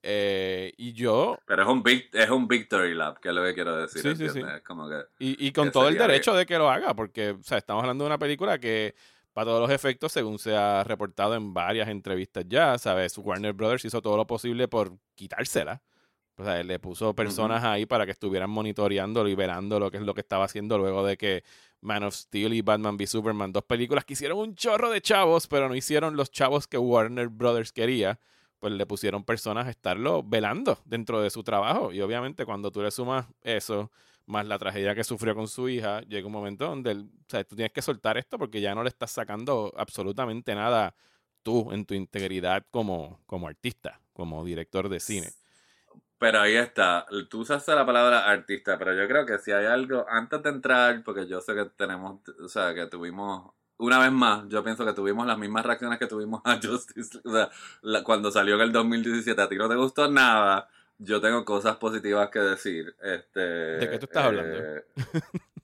[0.07, 3.75] Eh, y yo, Pero es un, es un victory lap, que es lo que quiero
[3.75, 4.39] decir, Sí, sí, sí.
[4.39, 5.01] Es como que...
[5.17, 8.03] y, y con todo el derecho de que lo haga, porque o sea, estamos hablando
[8.03, 8.93] de una película que,
[9.33, 13.17] para todos los efectos, según se ha reportado en varias entrevistas ya, ¿sabes?
[13.17, 15.81] Warner Brothers hizo todo lo posible por quitársela.
[16.37, 19.97] O sea, él le puso personas ahí para que estuvieran monitoreando y verando lo que
[19.97, 21.43] es lo que estaba haciendo luego de que
[21.81, 25.47] Man of Steel y Batman v Superman, dos películas que hicieron un chorro de chavos,
[25.47, 28.19] pero no hicieron los chavos que Warner Brothers quería,
[28.59, 31.91] pues le pusieron personas a estarlo velando dentro de su trabajo.
[31.91, 33.91] Y obviamente cuando tú le sumas eso,
[34.25, 37.55] más la tragedia que sufrió con su hija, llega un momento donde o sea, tú
[37.55, 40.95] tienes que soltar esto porque ya no le estás sacando absolutamente nada
[41.43, 45.29] tú en tu integridad como, como artista, como director de cine.
[46.17, 50.05] Pero ahí está, tú usaste la palabra artista, pero yo creo que si hay algo,
[50.09, 54.45] antes de entrar, porque yo sé que tenemos, o sea, que tuvimos, una vez más,
[54.49, 57.49] yo pienso que tuvimos las mismas reacciones que tuvimos a Justice, o sea,
[58.03, 62.29] cuando salió en el 2017, a ti no te gustó nada, yo tengo cosas positivas
[62.29, 62.95] que decir.
[63.01, 64.57] Este, ¿De qué tú estás hablando?
[64.57, 64.85] Eh,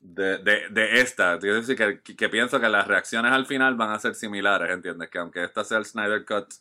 [0.01, 1.39] de, de, de, esta.
[1.39, 5.09] Quiero decir que, que, pienso que las reacciones al final van a ser similares, ¿entiendes?
[5.09, 6.53] Que aunque esta sea el Snyder Cut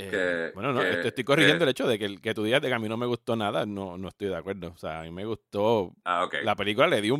[0.00, 2.78] eh, bueno, no, estoy corrigiendo el hecho de que, que tú digas de que a
[2.78, 4.72] mí no me gustó nada, no, no estoy de acuerdo.
[4.72, 5.92] O sea, a mí me gustó.
[6.04, 7.14] Ah, La película le dio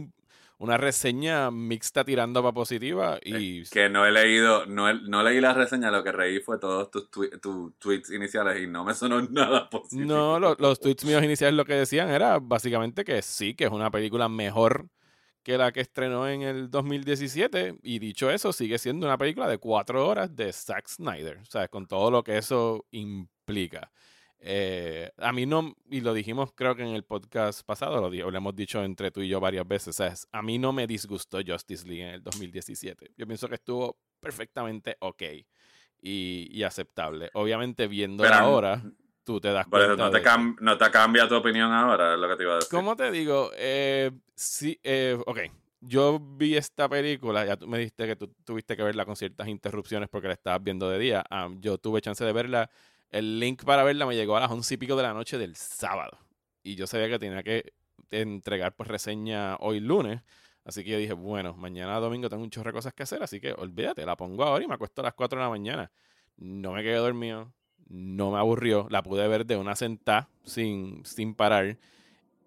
[0.59, 3.65] una reseña mixta tirando para positiva y...
[3.69, 7.09] que no he leído, no, no leí la reseña, lo que reí fue todos tus,
[7.79, 10.07] tweets iniciales y no me sonó nada positivo.
[10.07, 13.91] No, los tweets míos iniciales lo que decían era básicamente que sí, que es una
[13.91, 14.89] película mejor
[15.49, 17.79] que la que estrenó en el 2017.
[17.83, 21.39] Y dicho eso, sigue siendo una película de cuatro horas de Zack Snyder.
[21.39, 23.91] O sea, con todo lo que eso implica.
[24.41, 28.37] Eh, a mí no, y lo dijimos creo que en el podcast pasado, lo, lo,
[28.37, 31.87] hemos dicho entre tú y yo varias veces, o a mí no me disgustó Justice
[31.87, 33.13] League en el 2017.
[33.17, 35.23] Yo pienso que estuvo perfectamente ok
[36.03, 37.31] y, y aceptable.
[37.35, 38.83] Obviamente viendo ahora
[39.29, 39.95] tú te das cuenta.
[39.95, 40.23] no, te
[40.63, 42.71] no te cambia tu opinión ahora, es lo que te iba a decir.
[42.71, 43.51] ¿Cómo te digo?
[43.57, 45.41] Eh, sí, eh, ok.
[45.81, 49.47] Yo vi esta película, ya tú me dijiste que tú tuviste que verla con ciertas
[49.49, 51.25] interrupciones porque la estabas viendo de día.
[51.61, 52.71] Yo tuve chance de verla.
[53.11, 55.57] El link para verla me llegó a las once y pico de la noche del
[55.57, 56.19] sábado.
[56.63, 57.73] Y yo sabía que tenía que
[58.11, 60.23] entregar pues reseña hoy lunes.
[60.65, 63.41] Así que yo dije, bueno, mañana domingo tengo un chorro de cosas que hacer, así
[63.41, 65.91] que olvídate, la pongo ahora y me acuesto a las 4 de la mañana.
[66.37, 67.55] No me quedé dormido,
[67.89, 71.79] no me aburrió, la pude ver de una sentada sin, sin parar.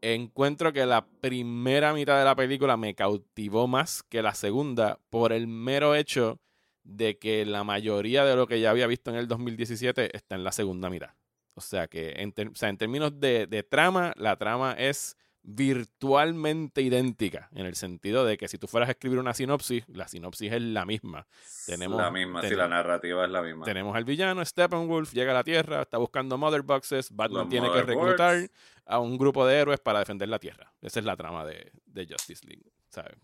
[0.01, 5.33] Encuentro que la primera mitad de la película me cautivó más que la segunda por
[5.33, 6.39] el mero hecho
[6.83, 10.43] de que la mayoría de lo que ya había visto en el 2017 está en
[10.43, 11.11] la segunda mitad.
[11.53, 17.65] O sea que en, en términos de, de trama, la trama es virtualmente idéntica, en
[17.65, 20.85] el sentido de que si tú fueras a escribir una sinopsis, la sinopsis es la
[20.85, 21.25] misma.
[21.65, 23.65] Tenemos, la misma, si la narrativa es la misma.
[23.65, 27.81] Tenemos al villano, Steppenwolf, llega a la Tierra, está buscando Mother Boxes, Batman tiene que
[27.81, 28.49] reclutar
[28.85, 30.71] a un grupo de héroes para defender la Tierra.
[30.81, 32.70] Esa es la trama de, de Justice League,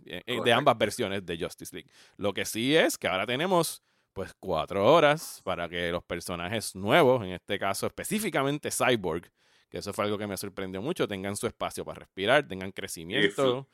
[0.05, 1.89] eh, eh, De ambas versiones de Justice League.
[2.17, 7.23] Lo que sí es que ahora tenemos pues cuatro horas para que los personajes nuevos,
[7.23, 9.31] en este caso específicamente Cyborg,
[9.69, 13.67] que eso fue algo que me sorprendió mucho, tengan su espacio para respirar, tengan crecimiento.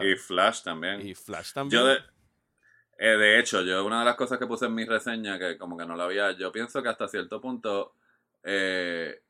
[0.00, 1.06] Y, Flash también.
[1.06, 1.82] Y Flash también.
[1.82, 1.98] Yo de,
[2.98, 5.76] eh, de hecho, yo una de las cosas que puse en mi reseña, que como
[5.76, 7.96] que no lo había, yo pienso que hasta cierto punto
[8.44, 9.22] eh,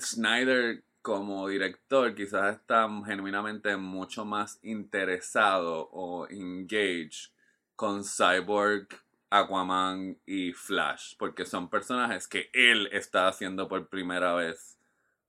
[0.00, 7.30] Snyder como director quizás está genuinamente mucho más interesado o engaged
[7.76, 8.88] con Cyborg,
[9.28, 14.78] Aquaman y Flash, porque son personajes que él está haciendo por primera vez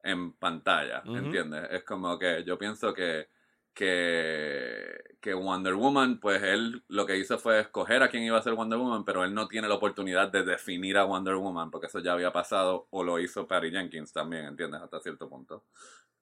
[0.02, 1.68] en pantalla, ¿entiendes?
[1.70, 3.28] Es como que yo pienso que,
[3.76, 8.42] que, que Wonder Woman, pues él lo que hizo fue escoger a quién iba a
[8.42, 11.88] ser Wonder Woman, pero él no tiene la oportunidad de definir a Wonder Woman, porque
[11.88, 14.82] eso ya había pasado, o lo hizo Patty Jenkins también, ¿entiendes?
[14.82, 15.66] Hasta cierto punto.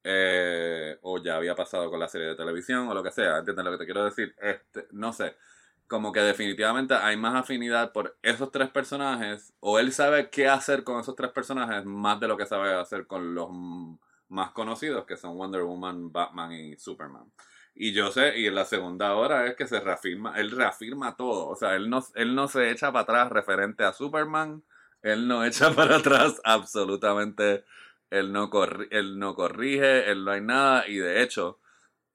[0.03, 3.63] Eh, o ya había pasado con la serie de televisión, o lo que sea, ¿entiendes
[3.63, 4.35] lo que te quiero decir?
[4.41, 5.37] Este, no sé
[5.87, 10.83] como que definitivamente hay más afinidad por esos tres personajes, o él sabe qué hacer
[10.83, 13.49] con esos tres personajes más de lo que sabe hacer con los
[14.29, 17.31] más conocidos, que son Wonder Woman, Batman y Superman.
[17.75, 21.47] Y yo sé, y en la segunda hora es que se reafirma, él reafirma todo,
[21.47, 24.63] o sea, él no, él no se echa para atrás referente a Superman,
[25.01, 27.65] él no echa para atrás absolutamente,
[28.11, 28.51] él no,
[28.91, 31.59] él no corrige, él no hay nada, y de hecho,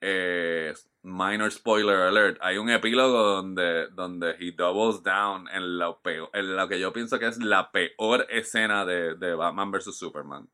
[0.00, 6.30] eh, minor spoiler alert, hay un epílogo donde, donde he doubles down en lo, peor,
[6.34, 9.98] en lo que yo pienso que es la peor escena de, de Batman vs.
[9.98, 10.48] Superman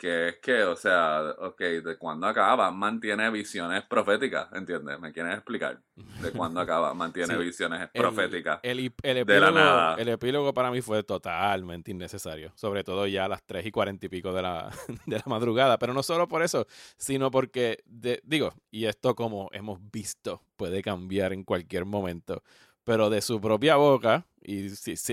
[0.00, 4.98] que es que, o sea, ok, de cuando acaba, mantiene visiones proféticas, ¿entiendes?
[4.98, 5.78] ¿Me quieres explicar?
[6.22, 8.60] De cuando acaba, mantiene visiones proféticas.
[8.62, 9.96] El, epílogo, de la nada.
[9.96, 14.06] El epílogo para mí fue totalmente innecesario, sobre todo ya a las 3 y 40
[14.06, 14.70] y pico de la,
[15.04, 17.84] de la madrugada, pero no solo por eso, sino porque,
[18.22, 22.42] digo, y esto como hemos visto, puede cambiar en cualquier momento,
[22.84, 24.68] pero de su propia boca, y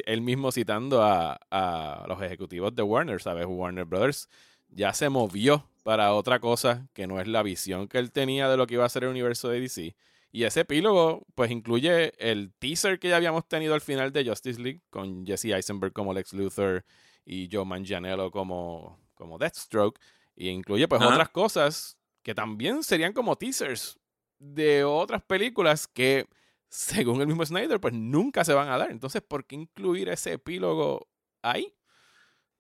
[0.06, 3.46] él mismo citando a, a los ejecutivos de Warner, ¿sabes?
[3.46, 4.30] Warner Brothers
[4.70, 8.58] ya se movió para otra cosa que no es la visión que él tenía de
[8.58, 9.96] lo que iba a ser el universo de DC.
[10.32, 14.62] Y ese epílogo, pues incluye el teaser que ya habíamos tenido al final de Justice
[14.62, 16.86] League, con Jesse Eisenberg como Lex Luthor
[17.26, 20.00] y Joe Manganiello como, como Deathstroke.
[20.36, 23.98] Y incluye pues otras cosas que también serían como teasers
[24.40, 26.28] de otras películas que,
[26.70, 28.92] según el mismo Snyder, pues nunca se van a dar.
[28.92, 31.08] Entonces, ¿por qué incluir ese epílogo
[31.42, 31.74] ahí?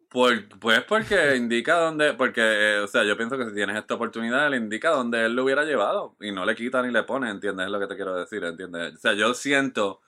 [0.10, 3.96] Por- pues porque indica dónde, porque, eh, o sea, yo pienso que si tienes esta
[3.96, 7.30] oportunidad, le indica dónde él lo hubiera llevado y no le quita ni le pone,
[7.30, 7.65] ¿entiendes?
[7.65, 8.96] Es lo que te quiero decir, ¿entiendes?
[8.96, 10.02] O sea, yo siento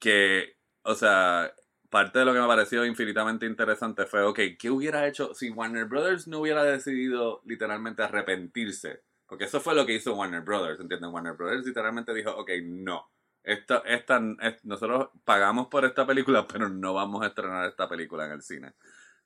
[0.00, 1.52] que, o sea,
[1.90, 5.86] parte de lo que me pareció infinitamente interesante fue, ok, ¿qué hubiera hecho si Warner
[5.86, 9.02] Brothers no hubiera decidido literalmente arrepentirse?
[9.26, 11.10] Porque eso fue lo que hizo Warner Brothers, ¿entiendes?
[11.12, 13.10] Warner Brothers literalmente dijo, ok, no.
[13.44, 18.26] Esta, esta, es- nosotros pagamos por esta película, pero no vamos a estrenar esta película
[18.26, 18.74] en el cine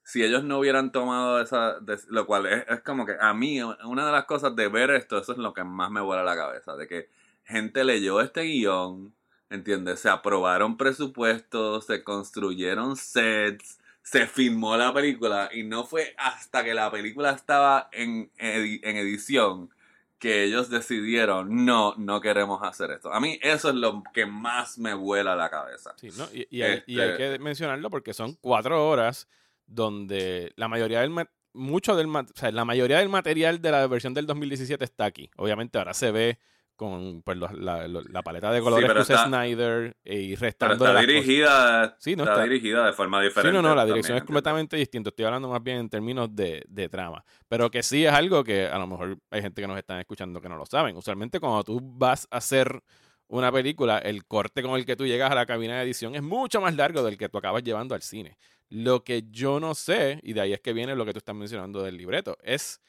[0.04, 3.60] si ellos no hubieran tomado esa, de- lo cual es, es como que a mí,
[3.62, 6.36] una de las cosas de ver esto, eso es lo que más me vuela la
[6.36, 7.08] cabeza, de que
[7.44, 9.14] gente leyó este guion,
[9.50, 10.00] ¿entiendes?
[10.00, 16.74] Se aprobaron presupuestos, se construyeron sets, se filmó la película y no fue hasta que
[16.74, 19.70] la película estaba en, edi- en edición
[20.18, 23.12] que ellos decidieron, no, no queremos hacer esto.
[23.12, 25.94] A mí eso es lo que más me vuela la cabeza.
[25.96, 26.24] Sí, ¿no?
[26.32, 29.28] y, y hay, y hay Este- que mencionarlo porque son cuatro horas
[29.66, 31.12] donde la mayoría del
[31.54, 35.30] mucho del o sea, la mayoría del material de la versión del 2017 está aquí.
[35.36, 36.38] Obviamente ahora se ve
[36.74, 40.40] con pues, la, la paleta de colores pero que usa está- Snyder eh, y Pero
[40.40, 41.06] restando está las cosas.
[41.06, 43.52] dirigida, Sí, no, está, está- dirigida de forma Sí, diferente.
[43.54, 45.10] no, no, la también, dirección es completamente distinta.
[45.10, 47.22] Estoy hablando más bien en términos de, de trama.
[47.48, 50.40] Pero que sí es algo que a lo mejor hay gente que nos están escuchando
[50.40, 50.96] que no lo saben.
[50.96, 52.82] Usualmente cuando tú vas a hacer
[53.28, 56.22] una película, el corte con el que tú llegas a la cabina de edición es
[56.22, 58.38] mucho más largo del que tú acabas llevando al cine.
[58.72, 61.34] Lo que yo no sé, y de ahí es que viene lo que tú estás
[61.34, 62.80] mencionando del libreto, es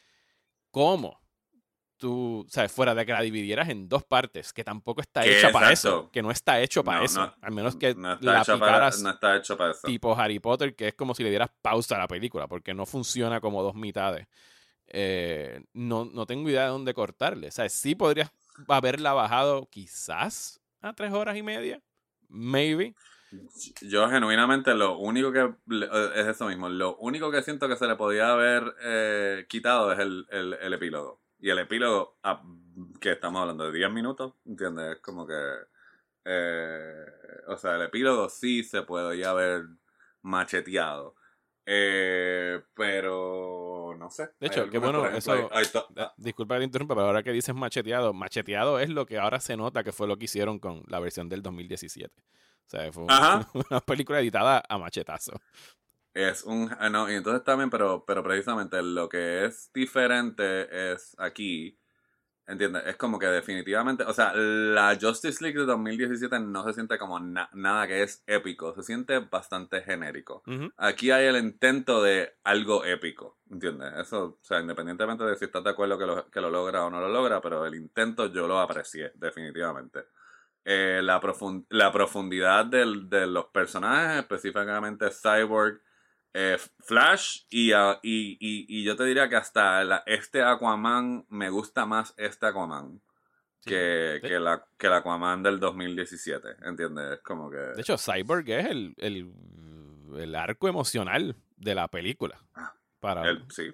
[0.71, 1.19] cómo
[1.97, 5.51] tú, o sea, fuera de que la dividieras en dos partes, que tampoco está hecha
[5.51, 8.25] para eso, que no está hecho para No, eso, no, al menos que no está,
[8.25, 9.85] la hecho para, no está hecho para eso.
[9.85, 12.85] tipo Harry Potter, que es como si le dieras pausa a la película, porque no
[12.85, 14.27] funciona como dos mitades.
[14.87, 17.49] Eh, no, no tengo idea de dónde cortarle.
[17.49, 18.31] O sea, sí podrías
[18.69, 21.81] haberla bajado quizás a tres horas y media.
[22.29, 22.95] Maybe.
[23.81, 27.87] Yo genuinamente lo único que le- es eso mismo, lo único que siento que se
[27.87, 31.21] le podía haber eh, quitado es el, el, el epílogo.
[31.39, 32.41] Y el epílogo, ah,
[33.01, 34.95] que estamos hablando de 10 minutos, ¿entiendes?
[34.95, 35.33] Es como que...
[36.25, 37.05] eh,
[37.47, 39.65] o sea, el epílogo sí se podía haber
[40.21, 41.15] macheteado.
[41.65, 44.29] Eh, pero no sé.
[44.39, 45.49] De hecho, qué algunas, bueno, eso-
[45.97, 49.39] Ah, Disculpa que te interrumpa, pero ahora que dices macheteado, macheteado es lo que ahora
[49.39, 52.13] se nota que fue lo que hicieron con la versión del 2017.
[52.65, 53.47] O sea, fue Ajá.
[53.69, 55.33] una película editada a machetazo.
[56.13, 56.69] Es un.
[56.79, 61.77] ah, No, y entonces también, pero, pero precisamente lo que es diferente es aquí.
[62.45, 62.83] ¿Entiendes?
[62.87, 64.03] Es como que definitivamente.
[64.03, 68.21] O sea, la Justice League de 2017 no se siente como na- nada que es
[68.27, 68.75] épico.
[68.75, 70.43] Se siente bastante genérico.
[70.75, 73.37] Aquí hay el intento de algo épico.
[73.49, 73.93] ¿Entiendes?
[73.97, 76.89] Eso, o sea, independientemente de si estás de acuerdo que lo, que lo logra o
[76.89, 80.01] no lo logra, pero el intento yo lo aprecié, definitivamente.
[80.65, 85.81] Eh, la, profun- la profundidad del- de los personajes, específicamente Cyborg,
[86.33, 91.25] eh, Flash, y, ah, y, y, y yo te diría que hasta la- este Aquaman,
[91.29, 93.01] me gusta más este Aquaman
[93.59, 93.69] Sí.
[93.69, 97.13] que, que, la, que el Aquaman del 2017, ¿entiendes?
[97.13, 97.57] Es como que...
[97.57, 99.31] De hecho, Cyborg es el, el,
[100.17, 102.41] el arco emocional de la película.
[102.99, 103.69] Para, el- sí,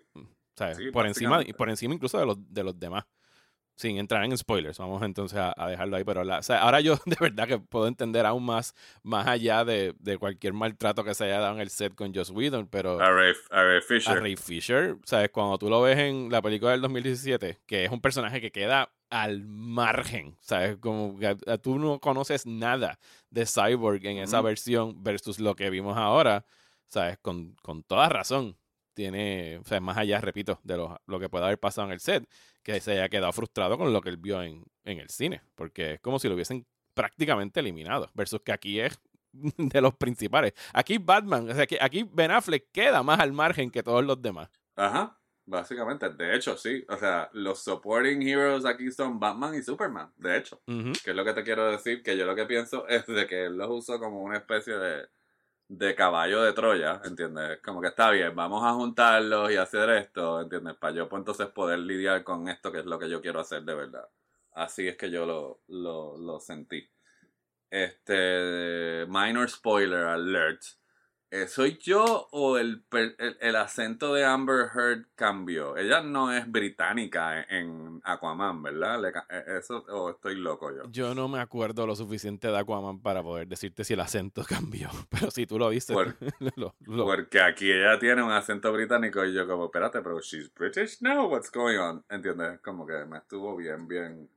[0.76, 3.06] sí, por, encima, por encima incluso de los, de los demás.
[3.80, 6.04] Sin entrar en spoilers, vamos entonces a, a dejarlo ahí.
[6.04, 9.64] Pero la, o sea, ahora yo de verdad que puedo entender aún más, más allá
[9.64, 13.00] de, de cualquier maltrato que se haya dado en el set con Joss Whedon, pero
[13.00, 14.18] a Ray, a Ray Fisher.
[14.18, 15.30] a Ray Fisher, ¿sabes?
[15.30, 18.92] Cuando tú lo ves en la película del 2017, que es un personaje que queda
[19.10, 20.76] al margen, ¿sabes?
[20.76, 25.98] Como que tú no conoces nada de Cyborg en esa versión versus lo que vimos
[25.98, 26.46] ahora,
[26.88, 27.18] ¿sabes?
[27.22, 28.58] Con, con toda razón.
[28.94, 32.02] Tiene, o sea, más allá, repito, de lo, lo que puede haber pasado en el
[32.02, 32.28] set,
[32.74, 35.94] que se haya quedado frustrado con lo que él vio en, en el cine, porque
[35.94, 39.00] es como si lo hubiesen prácticamente eliminado, versus que aquí es
[39.34, 40.54] de los principales.
[40.74, 44.22] Aquí Batman, o sea, que aquí Ben Affleck queda más al margen que todos los
[44.22, 44.50] demás.
[44.76, 46.10] Ajá, básicamente.
[46.10, 46.86] De hecho, sí.
[46.90, 50.62] O sea, los supporting heroes aquí son Batman y Superman, de hecho.
[50.68, 50.94] Ujú.
[51.04, 53.46] Que es lo que te quiero decir, que yo lo que pienso es de que
[53.46, 55.08] él los usó como una especie de,
[55.70, 57.60] de caballo de Troya, ¿entiendes?
[57.64, 60.76] Como que está bien, vamos a juntarlos y hacer esto, ¿entiendes?
[60.76, 63.64] Para yo pues, entonces poder lidiar con esto, que es lo que yo quiero hacer
[63.64, 64.10] de verdad.
[64.54, 66.90] Así es que yo lo, lo, lo sentí.
[67.70, 70.62] Este, minor spoiler alert.
[71.32, 75.78] Eh, ¿soy yo o el, el, el acento de Amber Heard cambió?
[75.78, 79.02] Ella no es británica en, Aquaman, ¿verdad?
[79.02, 80.84] Le eh, eso, o estoy loco yo.
[80.90, 84.90] Yo no me acuerdo lo suficiente de Aquaman para poder decirte si el acento cambió.
[85.10, 86.16] Pero si tú lo dices, Por-
[86.56, 90.52] lo- lo- Porque aquí ella tiene un acento británico y yo como, espérate, pero she's
[90.54, 92.04] British now, what's going on?
[92.10, 92.60] ¿Entiendes?
[92.62, 94.30] Como que me estuvo bien, bien,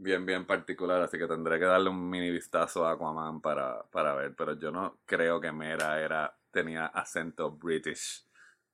[0.00, 4.14] bien, bien particular, así que tendré que darle un mini vistazo a Aquaman para, para
[4.14, 8.26] ver, pero yo no creo que Mera era, tenía acento British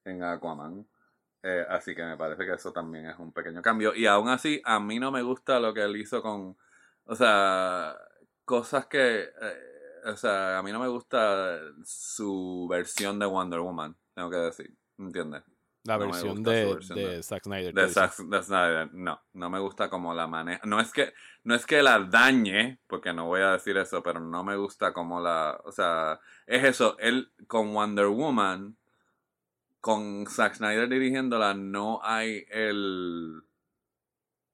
[0.04, 0.86] en Aquaman.
[1.42, 3.94] Eh, así que me parece que eso también es un pequeño cambio.
[3.94, 6.56] Y aún así, a mí no me gusta lo que él hizo con,
[7.04, 7.96] o sea,
[8.44, 13.96] cosas que, eh, o sea, a mí no me gusta su versión de Wonder Woman,
[14.14, 15.42] tengo que decir, ¿entiendes?
[15.86, 17.74] La no versión de, versión de de- Zack Snyder.
[17.74, 17.88] De.
[17.88, 20.60] Zack, de Snyder, no, no me gusta como la maneja.
[20.64, 21.12] No es que,
[21.44, 24.92] no es que la dañe, porque no voy a decir eso, pero no me gusta
[24.92, 28.76] como la, o sea, es eso, él con Wonder Woman,
[29.80, 33.42] con Zack Snyder dirigiéndola, no hay el,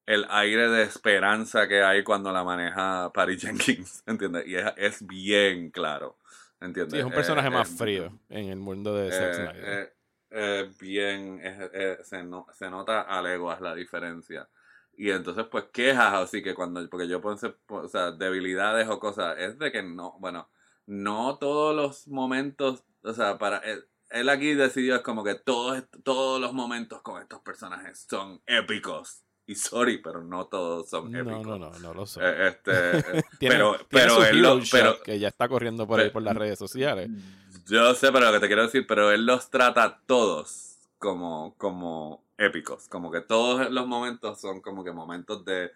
[0.07, 4.47] el aire de esperanza que hay cuando la maneja Patty Jenkins, ¿entiendes?
[4.47, 6.19] Y es, es bien claro,
[6.61, 6.93] ¿entiendes?
[6.93, 9.97] Sí, es un Eh, personaje más eh, frío en el mundo de Zack eh, Snyder.
[10.33, 14.49] Eh, eh, bien, eh, eh, se, no- se nota a leguas la diferencia.
[14.97, 19.37] Y entonces, pues, quejas, así que cuando, porque yo pensé, o sea, debilidades o cosas,
[19.39, 20.49] es de que no, bueno,
[20.87, 25.83] no todos los momentos, o sea, para él, él aquí decidió, es como que todos,
[26.05, 29.23] todos los momentos con estos personajes son épicos.
[29.47, 31.47] Y sorry, pero no todos son no, épicos.
[31.47, 32.21] no, no, no lo sé.
[32.23, 32.71] Eh, este,
[33.19, 36.11] eh, tiene, pero, tiene pero su él lo- pero, que ya está corriendo por ahí
[36.11, 37.11] por las redes sociales.
[37.67, 42.25] Yo sé, pero lo que te quiero decir, pero él los trata todos como, como
[42.39, 42.89] épicos.
[42.89, 45.71] Como que todos los momentos son como que momentos de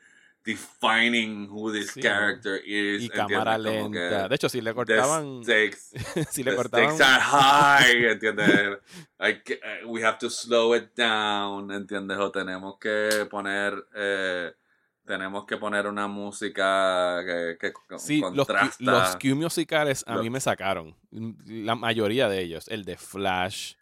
[0.44, 3.02] defining who this Sí, character is.
[3.02, 4.28] Y cámara lenta.
[4.28, 5.42] De hecho, si le the cortaban.
[5.42, 5.90] stakes,
[6.30, 6.94] si le the cortaban.
[6.94, 8.78] stakes are high, ¿entiendes?
[9.44, 12.16] Que- eh, we have to slow it down, ¿entiendes?
[12.18, 13.74] O tenemos que poner...
[13.94, 14.52] eh,
[15.06, 18.76] tenemos que poner una música que, Sí, los, contrasta.
[18.78, 20.94] los cue musicales a mí me sacaron.
[21.46, 22.68] La mayoría de ellos.
[22.68, 23.74] El de Flash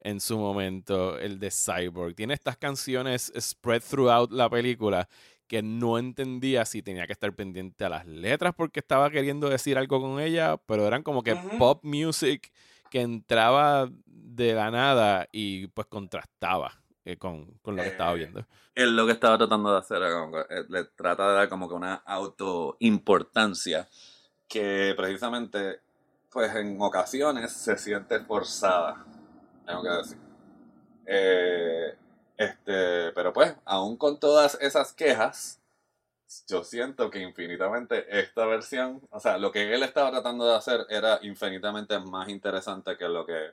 [0.00, 2.14] en su momento, el de Cyborg.
[2.14, 5.08] Tiene estas canciones spread throughout la película
[5.48, 9.78] que no entendía si tenía que estar pendiente a las letras porque estaba queriendo decir
[9.78, 12.52] algo con ella, pero eran como que pop music
[12.90, 18.14] que entraba de la nada y pues contrastaba eh, con, con lo que estaba Eh,
[18.14, 18.46] viendo.
[18.74, 21.48] él lo que estaba tratando de hacer era como que, eh, le trata de dar
[21.48, 23.88] como que una autoimportancia
[24.48, 25.80] que precisamente
[26.30, 29.04] pues en ocasiones se siente forzada
[29.66, 30.18] tengo que decir
[31.06, 31.96] Eh,
[32.38, 35.60] este pero pues aún con todas esas quejas
[36.48, 40.86] yo siento que infinitamente esta versión o sea lo que él estaba tratando de hacer
[40.90, 43.52] era infinitamente más interesante que lo que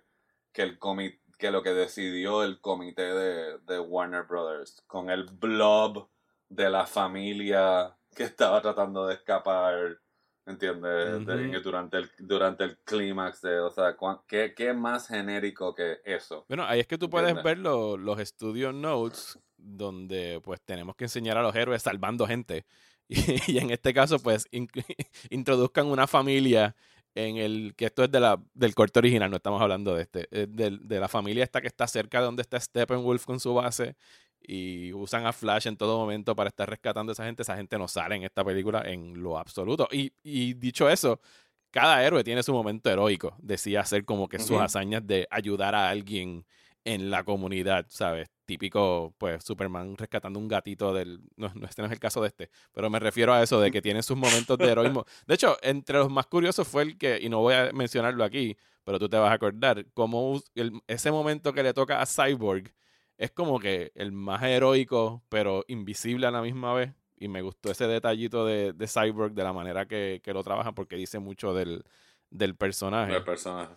[0.54, 5.26] que el comi- que lo que decidió el comité de, de Warner Brothers con el
[5.26, 6.08] blob
[6.48, 10.00] de la familia que estaba tratando de escapar
[10.46, 11.62] ¿entiendes?
[11.64, 16.64] Durante el durante el clímax de o sea ¿qué, qué más genérico que eso Bueno,
[16.66, 21.38] ahí es que tú puedes ver lo- los studio notes donde pues tenemos que enseñar
[21.38, 22.66] a los héroes salvando gente.
[23.10, 24.70] Y, y en este caso pues in-
[25.30, 26.74] introduzcan una familia
[27.16, 30.28] en el que esto es de la, del corte original, no estamos hablando de este,
[30.32, 33.54] es del- de, la familia esta que está cerca de donde está Steppenwolf con su
[33.54, 33.96] base
[34.42, 37.44] y usan a Flash en todo momento para estar rescatando a esa gente.
[37.44, 39.88] Esa gente no sale en esta película en lo absoluto.
[39.92, 41.22] Y, y dicho eso,
[41.72, 43.36] cada héroe tiene su momento heroico.
[43.40, 46.46] Decía hacer como que sus hazañas de ayudar a alguien
[46.86, 48.30] en la comunidad, ¿sabes?
[48.46, 51.22] Típico, pues, Superman rescatando un gatito del...
[51.38, 53.72] No, no, este no es el caso de este, pero me refiero a eso, de
[53.72, 55.06] que tiene sus momentos de heroísmo.
[55.28, 58.58] De hecho, entre los más curiosos fue el que, y no voy a mencionarlo aquí,
[58.84, 62.74] pero tú te vas a acordar, como el- ese momento que le toca a Cyborg
[63.18, 66.94] es como que el más heroico, pero invisible a la misma vez.
[67.18, 70.74] Y me gustó ese detallito de, de Cyborg, de la manera que, que lo trabajan,
[70.76, 71.84] porque dice mucho del,
[72.30, 73.16] del personaje.
[73.16, 73.76] el personaje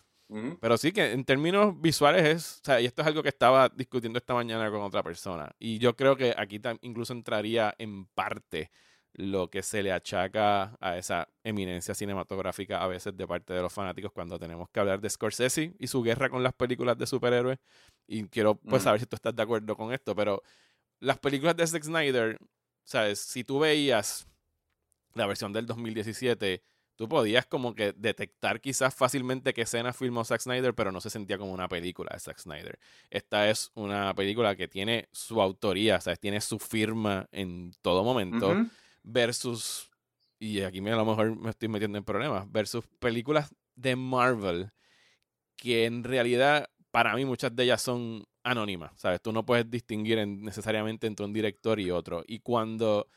[0.61, 3.69] Pero sí que en términos visuales es, o sea, y esto es algo que estaba
[3.69, 5.55] discutiendo esta mañana con otra persona.
[5.59, 8.71] Y yo creo que aquí incluso entraría en parte
[9.13, 13.73] lo que se le achaca a esa eminencia cinematográfica a veces de parte de los
[13.73, 17.59] fanáticos cuando tenemos que hablar de Scorsese y su guerra con las películas de superhéroes.
[18.07, 20.43] Y quiero pues saber si tú estás de acuerdo con esto, pero
[21.01, 22.39] las películas de Zack Snyder,
[22.85, 23.21] ¿sabes?
[23.21, 24.27] Si tú veías
[25.15, 26.63] la versión del 2017,
[26.97, 31.11] tú podías como que detectar quizás fácilmente qué escena filmó Zack Snyder, pero no se
[31.11, 32.79] sentía como una película de Zack Snyder.
[33.11, 36.19] Esta es una película que tiene su autoría, ¿sabes?
[36.19, 38.55] Tiene su firma en todo momento,
[39.03, 39.91] versus,
[40.39, 44.71] y aquí me, a lo mejor me estoy metiendo en problemas, versus películas de Marvel
[45.57, 49.21] que en realidad para mí muchas de ellas son anónimas, ¿sabes?
[49.21, 52.23] Tú no puedes distinguir en- necesariamente entre un director y otro.
[52.27, 53.09] Y cuando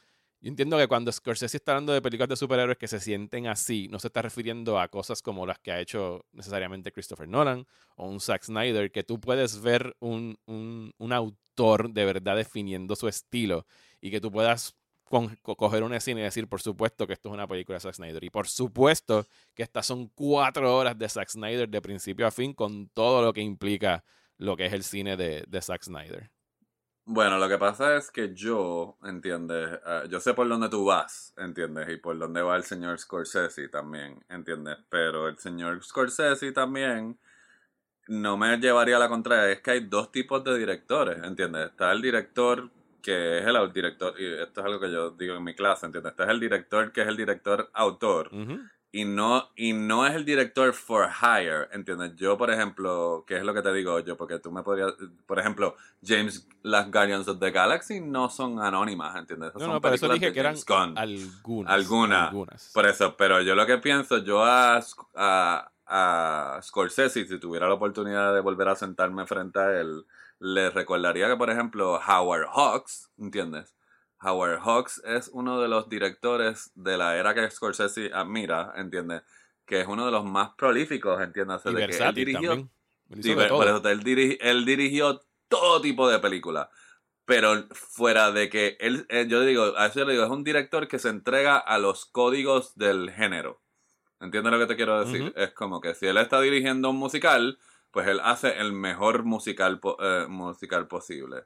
[0.42, 3.88] yo entiendo que cuando Scorsese está hablando de películas de superhéroes que se sienten así,
[3.90, 7.66] no se está refiriendo a cosas como las que ha hecho necesariamente Christopher Nolan
[7.96, 12.96] o un Zack Snyder, que tú puedes ver un, un- un autor de verdad definiendo
[12.96, 13.66] su estilo
[14.00, 17.30] y que tú puedas con- co- coger una escena y decir, por supuesto que esto
[17.30, 18.24] es una película de Zack Snyder.
[18.24, 19.26] Y por supuesto
[19.56, 23.34] que estas son cuatro horas de Zack Snyder de principio a fin con todo lo
[23.34, 24.04] que implica
[24.38, 26.30] lo que es el cine de, de Zack Snyder.
[27.12, 29.80] Bueno, lo que pasa es que yo, ¿entiendes?
[29.84, 31.90] Ah, yo sé por dónde tú vas, ¿entiendes?
[31.90, 34.78] Y por dónde va el señor Scorsese también, ¿entiendes?
[34.90, 37.18] Pero el señor Scorsese también
[38.10, 39.52] no me llevaría a la contraria.
[39.52, 41.72] Es que hay dos tipos de directores, ¿entiendes?
[41.72, 42.70] Está el director
[43.02, 46.12] que es el director, y esto es algo que yo digo en mi clase, ¿entiendes?
[46.12, 48.60] Está el director que es el director autor Ujú.
[48.92, 52.16] Y no y no es el director for hire, ¿entiendes?
[52.16, 54.94] Yo, por ejemplo, que es lo que te digo yo, porque tú me podrías,
[55.28, 59.54] por ejemplo, James, las Guardians of the Galaxy no son anónimas, ¿entiendes?
[59.54, 60.98] No, Son no, pero eso dije que eran Gunn.
[60.98, 61.72] algunas.
[61.74, 62.28] Algunas.
[62.30, 62.72] algunas.
[62.74, 64.80] Por eso, pero yo lo que pienso, yo a,
[65.16, 70.06] a, a Scorsese, si tuviera la oportunidad de volver a sentarme frente a él,
[70.40, 73.76] le recordaría que, por ejemplo, Howard Hawks, ¿entiendes?
[74.22, 79.24] Howard Hawks es uno de los directores de la era que Scorsese admira, ¿entiendes?
[79.66, 81.62] Que es uno de los más prolíficos, ¿entiendes?
[81.66, 82.70] y De que él dirigió también.
[83.12, 83.80] Él por- eso,
[84.66, 86.68] dirigió todo tipo de películas.
[87.26, 90.44] Pero fuera de que él, eh, yo digo, a eso yo le digo, es un
[90.44, 93.62] director que se entrega a los códigos del género.
[94.20, 95.32] ¿Entiendes lo que te quiero decir?
[95.38, 97.60] Es como que si él está dirigiendo un musical,
[97.92, 101.46] pues él hace el mejor musical, eh, musical posible.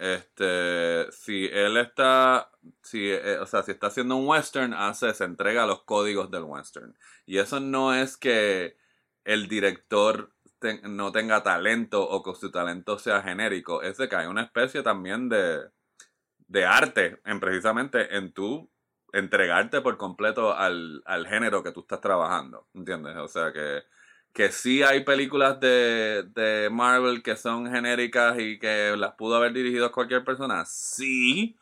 [0.00, 2.50] Este, si él está,
[2.82, 6.30] si, eh, o sea, si está haciendo un western, hace, se entrega a los códigos
[6.30, 6.96] del western.
[7.26, 8.78] Y eso no es que
[9.24, 10.32] el director
[10.84, 14.82] no tenga talento o que su talento sea genérico, es de que hay una especie
[14.82, 15.68] también de,
[16.48, 18.70] de arte en precisamente en tú
[19.12, 23.16] entregarte por completo al, al género que tú estás trabajando, ¿entiendes?
[23.18, 23.82] O sea que,
[24.32, 29.52] que sí hay películas de, de Marvel que son genéricas y que las pudo haber
[29.52, 31.56] dirigido cualquier persona, sí,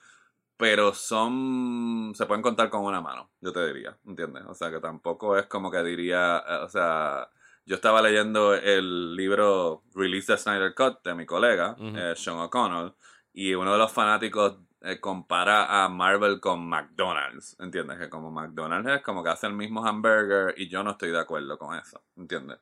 [0.58, 4.42] pero son, se pueden contar con una mano, yo te diría, ¿entiendes?
[4.48, 7.28] O sea que tampoco es como que diría, eh, o sea,
[7.64, 12.92] yo estaba leyendo el libro Release the Snyder Cut de mi colega, eh, Sean O'Connell,
[13.32, 17.98] y uno de los fanáticos eh, compara a Marvel con McDonald's, ¿entiendes?
[17.98, 21.18] Que como McDonald's es como que hace el mismo hamburger y yo no estoy de
[21.18, 22.58] acuerdo con eso, ¿entiendes?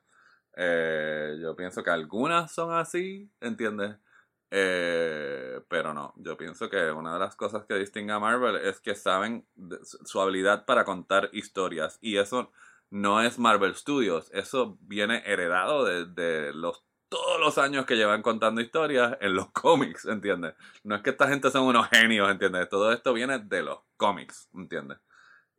[0.55, 3.97] Eh, yo pienso que algunas son así, ¿entiendes?
[4.49, 8.79] Eh, pero no, yo pienso que una de las cosas que distingue a Marvel es
[8.79, 9.45] que saben
[9.81, 12.51] su habilidad para contar historias y eso
[12.89, 18.61] no es Marvel Studios, eso viene heredado de los todos los años que llevan contando
[18.61, 20.53] historias en los cómics, ¿entiendes?
[20.83, 22.69] No es que esta gente son unos genios, ¿entiendes?
[22.69, 24.97] Todo esto viene de los cómics, ¿entiendes?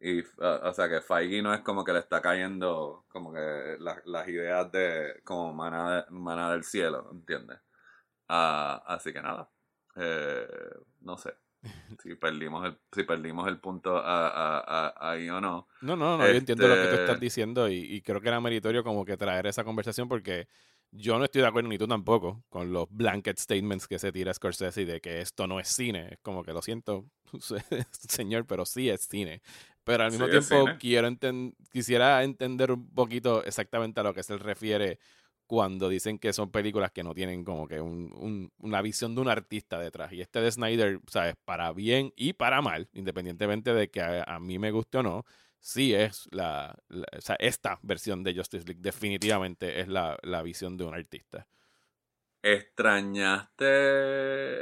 [0.01, 3.77] Y, uh, o sea, que Feige no es como que le está cayendo como que
[3.81, 7.59] la- las ideas de como maná, de- maná del cielo, ¿entiendes?
[8.29, 9.51] Ah, así que nada,
[9.97, 10.47] eh,
[11.01, 11.35] no sé
[12.03, 15.67] si perdimos el, si perdimos el punto a- a- a- ahí o no.
[15.81, 18.29] No, no, no, yo entiendo lo que tú Este- estás diciendo y, y creo que
[18.29, 20.47] era meritorio como que traer esa conversación porque
[20.91, 24.33] yo no estoy de acuerdo ni tú tampoco con los blanket statements que se tira
[24.35, 26.09] Scorsese de que esto no es cine.
[26.13, 27.07] Es como que lo siento,
[27.93, 29.43] señor, pero sí es cine.
[29.85, 34.23] Pero al mismo Sí, tiempo quiero enten- quisiera entender un poquito exactamente a lo que
[34.23, 34.99] se refiere
[35.47, 39.23] cuando dicen que son películas que no tienen como que un- un- una visión de
[39.23, 40.13] un artista detrás.
[40.13, 41.35] Y este de Snyder, ¿sabes?
[41.45, 45.25] Para bien y para mal, independientemente de que a, a mí me guste o no,
[45.61, 50.43] sí es la, la- o sea, esta versión de Justice League definitivamente es la, la
[50.43, 51.49] visión de un artista.
[52.43, 53.65] ¿Extrañaste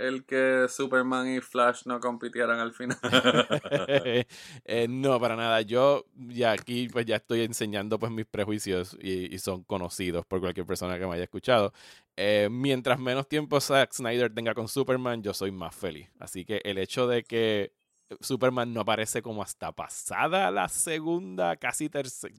[0.08, 2.98] el que Superman y Flash no compitieran al final?
[4.64, 5.60] Eh, no, para nada.
[5.62, 10.40] Yo ya aquí pues ya estoy enseñando pues mis prejuicios y, y son conocidos por
[10.40, 11.72] cualquier persona que me haya escuchado.
[12.16, 16.10] Eh, mientras menos tiempo Zack Snyder tenga con Superman, yo soy más feliz.
[16.18, 17.72] Así que el hecho de que
[18.20, 21.90] Superman no aparece como hasta pasada la segunda, casi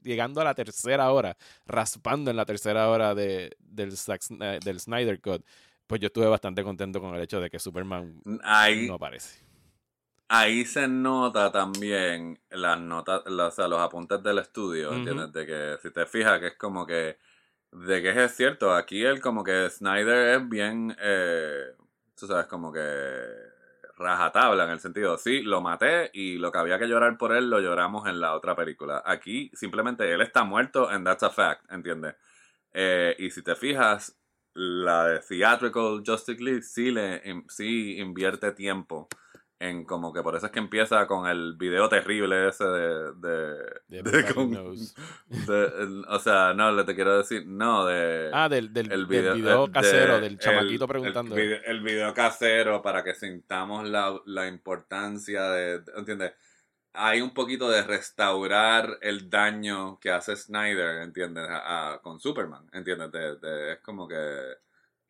[0.02, 3.92] llegando a la tercera hora, raspando en la tercera hora de, del,
[4.40, 5.44] eh, del Snyder Cut,
[5.86, 9.38] pues yo estuve bastante contento con el hecho de que Superman Ahí, no aparece.
[10.28, 14.92] ahí se nota también las notas, o sea, los apuntes del estudio.
[14.92, 15.32] ¿entiendes?
[15.32, 17.18] De que si te fijas que es como que,
[17.72, 21.74] de que es cierto, aquí él como que Snyder es bien, eh,
[22.18, 22.80] tú sabes, como que
[23.98, 27.50] rajatabla en el sentido, sí, lo maté y lo que había que llorar por él
[27.50, 29.02] lo lloramos en la otra película.
[29.04, 32.14] Aquí simplemente él está muerto and that's a fact, ¿entiendes?
[32.72, 34.18] Eh, y si te fijas,
[34.54, 39.08] la de Theatrical Justice League sí, le, sí invierte tiempo
[39.60, 44.02] en como que por eso es que empieza con el video terrible ese de de,
[44.02, 48.72] De con- de- el- o sea no le te quiero decir no de Ah, del,
[48.72, 51.34] del, el del video, de- casero, de- del chamaquito el- preguntando.
[51.36, 56.34] el video, el video casero para que sintamos la, la importancia de ¿entiendes?
[56.92, 61.48] hay un poquito de restaurar el daño que hace Snyder, ¿entiendes?
[61.48, 63.10] A- a- con Superman, ¿entiendes?
[63.12, 64.16] De- de- es como que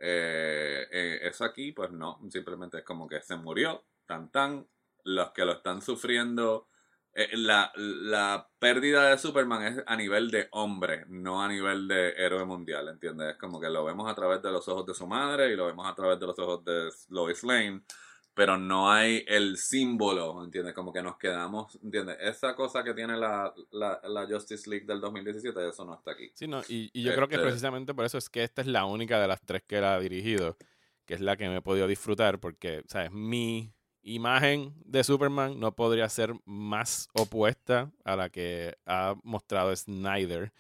[0.01, 4.67] eh, eh, eso aquí, pues no, simplemente es como que se murió, tan tan,
[5.05, 6.67] los que lo están sufriendo,
[7.15, 12.11] eh, la, la pérdida de Superman es a nivel de hombre, no a nivel de
[12.17, 13.31] héroe mundial, ¿entiendes?
[13.33, 15.67] Es como que lo vemos a través de los ojos de su madre y lo
[15.67, 17.83] vemos a través de los ojos de Lois Lane,
[18.35, 20.73] pero no hay el símbolo, ¿entiendes?
[20.75, 22.19] Como que nos quedamos, ¿entiendes?
[22.21, 26.31] Esa cosa que tiene la, la, la Justice League del 2017, eso no está aquí.
[26.35, 28.69] Sí, no, y, y yo creo que Este- precisamente por eso es que esta es
[28.69, 30.57] la única de las tres que él ha dirigido,
[31.05, 33.11] que es la que me he podido disfrutar, porque, ¿sabes?
[33.11, 33.73] Mi
[34.03, 40.53] imagen de Superman no podría ser más opuesta a la que ha mostrado Snyder.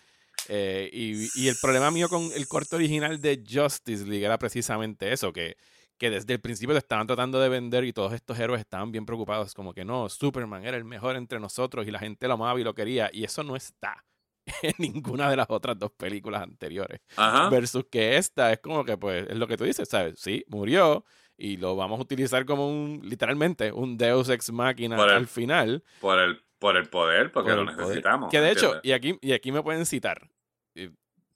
[0.49, 5.13] Eh, y, y el problema mío con el corto original de Justice League era precisamente
[5.13, 5.57] eso, que,
[5.99, 9.05] que desde el principio te estaban tratando de vender y todos estos héroes estaban bien
[9.05, 12.59] preocupados, como que no, Superman era el mejor entre nosotros y la gente lo amaba
[12.59, 14.05] y lo quería, y eso no está
[14.63, 17.01] en ninguna de las otras dos películas anteriores.
[17.17, 17.51] Ajá.
[17.51, 20.19] Versus que esta es como que, pues, es lo que tú dices, ¿sabes?
[20.19, 21.05] Sí, murió
[21.39, 25.83] y lo vamos a utilizar como un, literalmente, un Deus Ex el- al final.
[26.01, 27.79] Por el, por el poder, porque por lo poder.
[27.89, 28.31] necesitamos.
[28.31, 30.29] Que de hecho, y aquí, y aquí me pueden citar,
[30.75, 30.91] eh,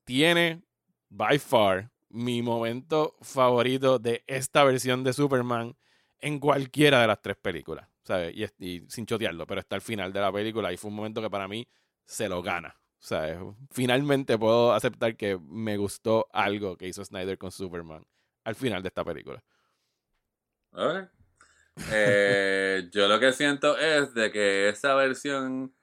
[0.05, 0.63] tiene,
[1.09, 5.75] by far, mi momento favorito de esta versión de Superman
[6.21, 8.35] en cualquiera de las tres películas, ¿sabes?
[8.37, 10.97] Y, es- y sin chotearlo, pero está al final de la película y fue un
[10.97, 11.67] momento que para mí
[12.05, 12.75] se lo gana.
[13.05, 13.37] ¿sabes?
[13.73, 18.05] Finalmente puedo aceptar que me gustó algo que hizo Snyder con Superman
[18.45, 19.43] al final de esta película.
[20.73, 21.09] Ok.
[21.91, 25.75] Eh, yo lo que siento es de que esa versión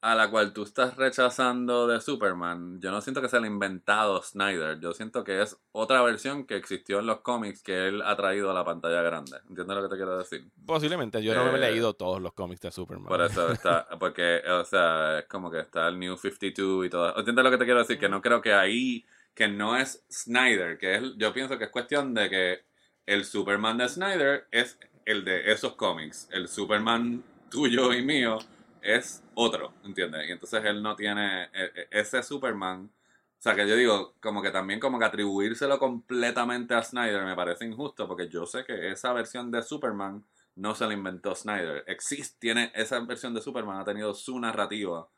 [0.00, 4.20] a la cual tú estás rechazando de Superman, yo no siento que sea el inventado
[4.20, 8.16] Snyder, yo siento que es otra versión que existió en los cómics que él ha
[8.16, 9.36] traído a la pantalla grande.
[9.48, 10.44] ¿Entiendes lo que te quiero decir?
[10.66, 13.06] Posiblemente, yo no me he Eh, leído todos los cómics de Superman.
[13.06, 17.16] Por eso está, porque, o sea, es como que está el New 52 y todo.
[17.16, 17.96] ¿Entiendes lo que te quiero decir?
[18.00, 19.04] Que no creo que ahí,
[19.34, 22.64] que no es Snyder, que es, yo pienso que es cuestión de que
[23.06, 26.28] el Superman de Snyder es el de esos cómics.
[26.30, 28.38] El Superman tuyo y mío
[28.80, 30.28] es otro, ¿entiendes?
[30.28, 32.90] Y entonces él no tiene e- e- ese Superman.
[33.38, 37.34] O sea, que yo digo, como que también como que atribuírselo completamente a Snyder me
[37.34, 40.24] parece injusto, porque yo sé que esa versión de Superman
[40.54, 41.84] no se la inventó Snyder.
[41.86, 45.08] Existe, tiene, esa versión de Superman ha tenido su narrativa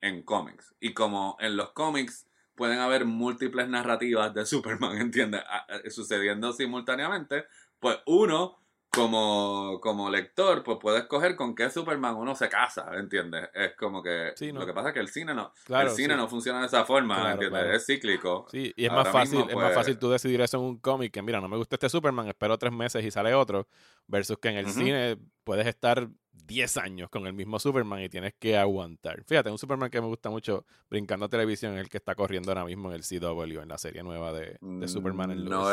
[0.00, 0.74] en cómics.
[0.80, 5.42] Y como en los cómics pueden haber múltiples narrativas de Superman, ¿entiendes?
[5.48, 7.44] A- a- Sucediendo simultáneamente,
[7.80, 8.61] pues uno,
[8.94, 13.48] como, como lector, pues puede escoger con qué Superman uno se casa, ¿entiendes?
[13.54, 14.32] Es como que...
[14.36, 14.60] Sí, ¿no?
[14.60, 16.20] Lo que pasa es que el cine no, Claro, el cine sí.
[16.20, 17.60] no funciona de esa forma, Claro, ¿entiendes?
[17.62, 17.76] claro.
[17.76, 18.46] Es cíclico.
[18.50, 20.64] Sí, y es Ahora más fácil, mismo, es más pues- fácil tú decidir eso en
[20.64, 23.66] un cómic que mira, no me gusta este Superman, espero tres meses y sale otro,
[24.06, 28.34] versus que en el cine puedes estar 10 años con el mismo Superman y tienes
[28.38, 29.22] que aguantar.
[29.24, 32.50] Fíjate, un Superman que me gusta mucho brincando a televisión es el que está corriendo
[32.50, 35.64] ahora mismo en el CW, en la serie nueva de, de Superman en Mm, no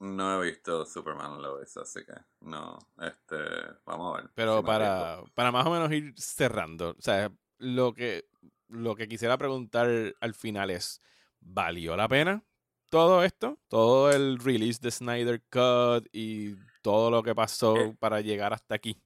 [0.00, 3.36] no he visto Superman Lois, así que no, este,
[3.84, 4.30] vamos a ver.
[4.34, 8.28] Pero si para, para más o menos ir cerrando, o sea, lo que,
[8.68, 9.88] lo que quisiera preguntar
[10.20, 11.00] al final es,
[11.40, 12.44] ¿valió la pena
[12.90, 13.58] todo esto?
[13.68, 17.96] Todo el release de Snyder Cut y todo lo que pasó Eh.
[17.98, 19.02] para llegar hasta aquí.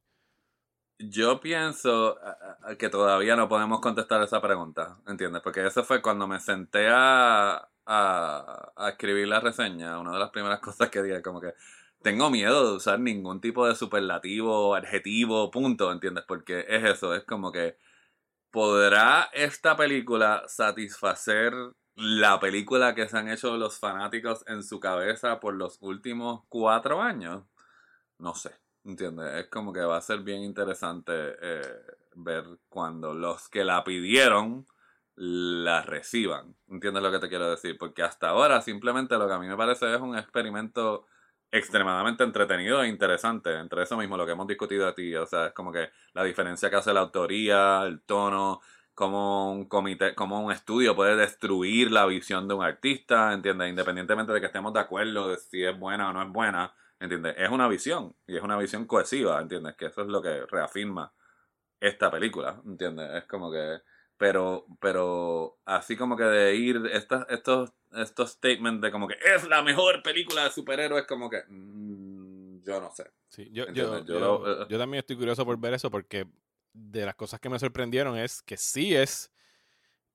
[1.02, 2.18] Yo pienso
[2.78, 5.40] que todavía no podemos contestar esa pregunta, ¿entiendes?
[5.42, 10.30] Porque eso fue cuando me senté a, a, a escribir la reseña, una de las
[10.30, 11.54] primeras cosas que dije, como que
[12.02, 16.24] tengo miedo de usar ningún tipo de superlativo, adjetivo, punto, ¿entiendes?
[16.28, 17.78] Porque es eso, es como que
[18.50, 21.54] ¿podrá esta película satisfacer
[21.94, 27.00] la película que se han hecho los fanáticos en su cabeza por los últimos cuatro
[27.00, 27.44] años?
[28.18, 28.50] No sé,
[28.84, 29.34] ¿entiendes?
[29.34, 31.82] Es como que va a ser bien interesante eh,
[32.14, 34.66] ver cuando los que la pidieron
[35.16, 36.56] la reciban.
[36.68, 37.76] ¿Entiendes lo que te quiero decir?
[37.78, 41.06] Porque hasta ahora simplemente lo que a mí me parece es un experimento
[41.50, 43.54] extremadamente entretenido e interesante.
[43.58, 45.14] Entre eso mismo, lo que hemos discutido a ti.
[45.16, 48.60] O sea, es como que la diferencia que hace la autoría, el tono,
[48.94, 53.70] cómo un comité, cómo un estudio puede destruir la visión de un artista, ¿entiendes?
[53.70, 57.34] Independientemente de que estemos de acuerdo de si es buena o no es buena, ¿entiendes?
[57.38, 59.74] Es una visión y es una visión cohesiva, ¿entiendes?
[59.76, 61.12] Que eso es lo que reafirma
[61.80, 63.10] esta película, ¿entiendes?
[63.14, 63.80] Es como que
[64.16, 69.48] pero, pero así como que de ir estas, estos, estos statements de como que es
[69.48, 73.10] la mejor película de superhéroes, como que mm, yo no sé.
[73.30, 76.26] Sí, yo, yo, yo yo- lo- eh, yo también estoy curioso por ver eso porque
[76.74, 79.32] de las cosas que me sorprendieron es que sí es,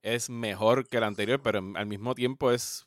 [0.04, 2.86] es mejor que la anterior, pero al mismo tiempo es,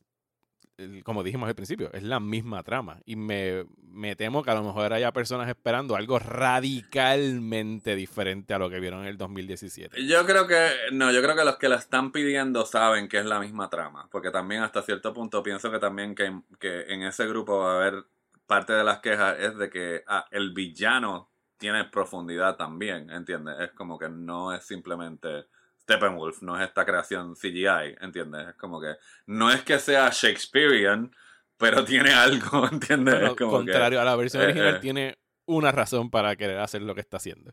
[1.05, 3.01] como dijimos al principio, es la misma trama.
[3.05, 8.59] Y me, me temo que a lo mejor haya personas esperando algo radicalmente diferente a
[8.59, 10.07] lo que vieron en el 2017.
[10.07, 13.27] Yo creo que, no, yo creo que los que la están pidiendo saben que es
[13.27, 17.27] la misma trama, porque también hasta cierto punto pienso que también que, que en ese
[17.27, 18.05] grupo va a haber
[18.47, 23.57] parte de las quejas es de que ah, el villano tiene profundidad también, ¿entiendes?
[23.61, 25.47] Es como que no es simplemente
[25.89, 28.49] Steppenwolf, no es esta creación CGI, ¿entiendes?
[28.49, 31.11] Es como que no es que sea Shakespearean,
[31.57, 33.15] pero tiene algo, ¿entiendes?
[33.15, 34.81] Bueno, es como que- contrario a la versión eh, original, eh.
[34.81, 37.53] tiene una razón para querer hacer lo que está haciendo.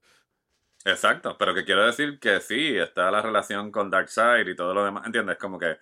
[0.83, 4.83] Exacto, pero que quiero decir que sí, está la relación con Darkseid y todo lo
[4.83, 5.37] demás, ¿entiendes?
[5.37, 5.77] Como que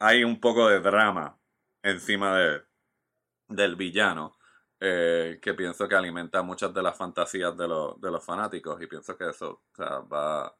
[0.00, 1.38] hay un poco de drama
[1.82, 2.62] encima de,
[3.48, 4.36] del villano
[4.80, 8.86] eh, que pienso que alimenta muchas de las fantasías de, los de los fanáticos y
[8.86, 10.54] pienso que eso o sea, va,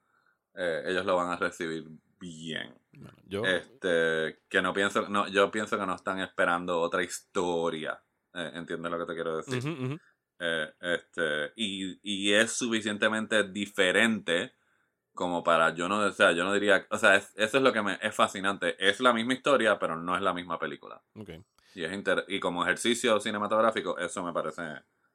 [0.62, 1.86] eh, ellos lo van a recibir
[2.18, 2.74] bien.
[2.92, 8.02] Bueno, yo, Este, que no pienso, no, yo pienso que no están esperando otra historia,
[8.34, 9.54] eh, ¿entiendes lo que te quiero decir?
[10.38, 14.54] Eh, este, y, y es suficientemente diferente
[15.14, 17.72] como para yo no, o sea, yo no diría, o sea, es- eso es lo
[17.72, 18.76] que me es fascinante.
[18.78, 21.02] Es la misma historia, pero no es la misma película.
[21.74, 24.62] Y es inter- y como ejercicio cinematográfico, eso me parece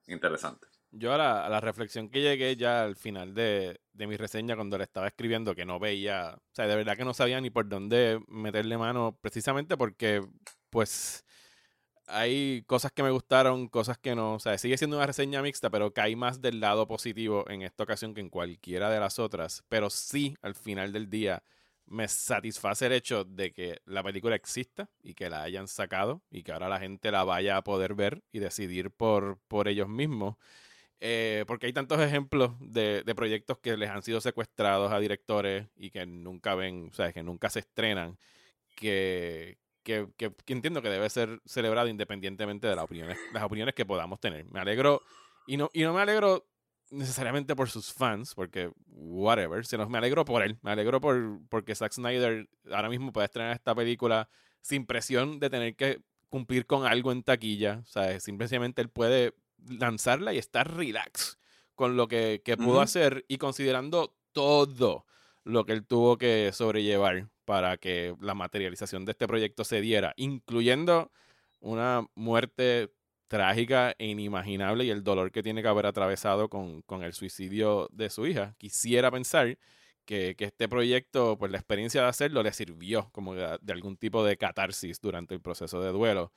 [0.08, 0.68] interesante.
[0.98, 4.86] Yo a la, reflexión que llegué ya al final de, de mi reseña cuando le
[4.86, 8.22] estaba escribiendo que no veía, o sea, de verdad que no sabía ni por dónde
[8.30, 10.26] meterle mano, precisamente porque,
[10.70, 11.26] pues,
[12.08, 15.70] hay cosas que me gustaron, cosas que no, o sea, sigue siendo una reseña mixta,
[15.70, 19.64] pero cae más del lado positivo en esta ocasión que en cualquiera de las otras,
[19.68, 21.44] pero sí, al final del día,
[21.88, 26.44] me satisface el hecho de que la película exista y que la hayan sacado y
[26.44, 30.38] que ahora la gente la vaya a poder ver y decidir por, por ellos mismos.
[31.02, 35.68] Eh, porque hay tantos ejemplos de, de proyectos que les han sido secuestrados a directores
[35.76, 38.18] y que nunca ven, o sea, que nunca se estrenan,
[38.76, 43.76] que, que, que- que entiendo que debe ser celebrado independientemente de las opiniones, las opiniones
[43.76, 44.46] que podamos tener.
[44.46, 45.02] Me alegro,
[45.48, 46.48] y no, y no me alegro
[46.92, 51.76] necesariamente por sus fans, porque whatever, sino me alegro por él, me alegro por porque
[51.76, 54.30] Zack Snyder ahora mismo puede estrenar esta película
[54.62, 59.34] sin presión de tener que cumplir con algo en taquilla, o sea, simplemente él puede
[59.68, 61.38] lanzarla y estar relax
[61.76, 65.06] con lo que, que pudo hacer y considerando todo
[65.44, 70.14] lo que él tuvo que sobrellevar para que la materialización de este proyecto se diera,
[70.18, 71.12] incluyendo
[71.60, 72.92] una muerte
[73.28, 77.88] trágica e inimaginable y el dolor que tiene que haber atravesado con, con el suicidio
[77.92, 78.56] de su hija.
[78.58, 79.58] Quisiera pensar
[80.06, 83.98] que, que este proyecto, pues la experiencia de hacerlo le sirvió como de, de algún
[83.98, 86.32] tipo de catarsis durante el proceso de duelo.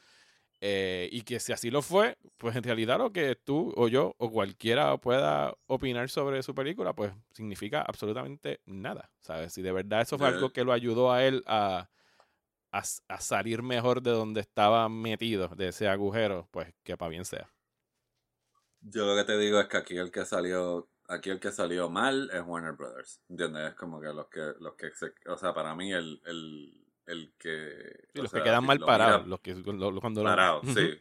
[0.60, 4.14] Eh, y que si así lo fue, pues en realidad lo que tú o yo
[4.18, 9.10] o cualquiera pueda opinar sobre su película, pues significa absolutamente nada.
[9.20, 9.52] ¿Sabes?
[9.52, 11.88] Si de verdad eso fue algo que lo ayudó a él a,
[12.72, 17.50] a, salir mejor de donde estaba metido, de ese agujero, pues que para bien sea.
[18.80, 21.88] Yo lo que te digo es que aquí el que salió, aquí el que salió
[21.88, 23.20] mal es Warner Brothers.
[23.28, 23.70] ¿Entiendes?
[23.70, 26.77] Es como que los que, los que se, o sea, para mí el, el,
[27.08, 28.08] el que.
[28.14, 31.00] Sí, los sea, que quedan mal parados, los que lo- cuando parados, sí.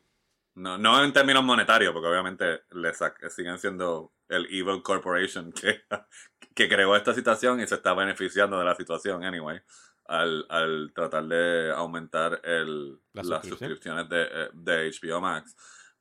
[0.56, 2.92] No, no en términos monetarios, porque obviamente le
[3.30, 5.84] siguen siendo el Evil Corporation que,
[6.56, 9.62] que creó esta situación y se está beneficiando de la situación, anyway,
[10.06, 15.56] al, al tratar de aumentar el, La las suscripciones de, eh, de HBO Max.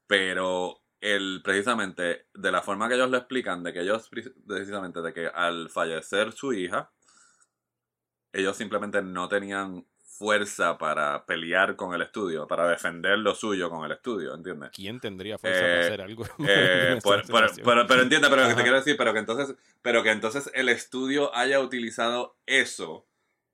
[0.06, 5.02] Pero el, precisamente, de la forma que ellos lo explican, de que ellos, pre- precisamente,
[5.02, 6.90] de que al fallecer su hija,
[8.32, 9.86] ellos simplemente no tenían
[10.16, 14.70] fuerza para pelear con el estudio, para defender lo suyo con el estudio, ¿entiendes?
[14.72, 16.24] ¿Quién tendría fuerza para Eh, hacer algo?
[16.48, 19.56] Eh, por- por- pero, pero entiende, pero lo que te quiero decir, pero que entonces,
[19.82, 23.06] pero que entonces el estudio haya utilizado eso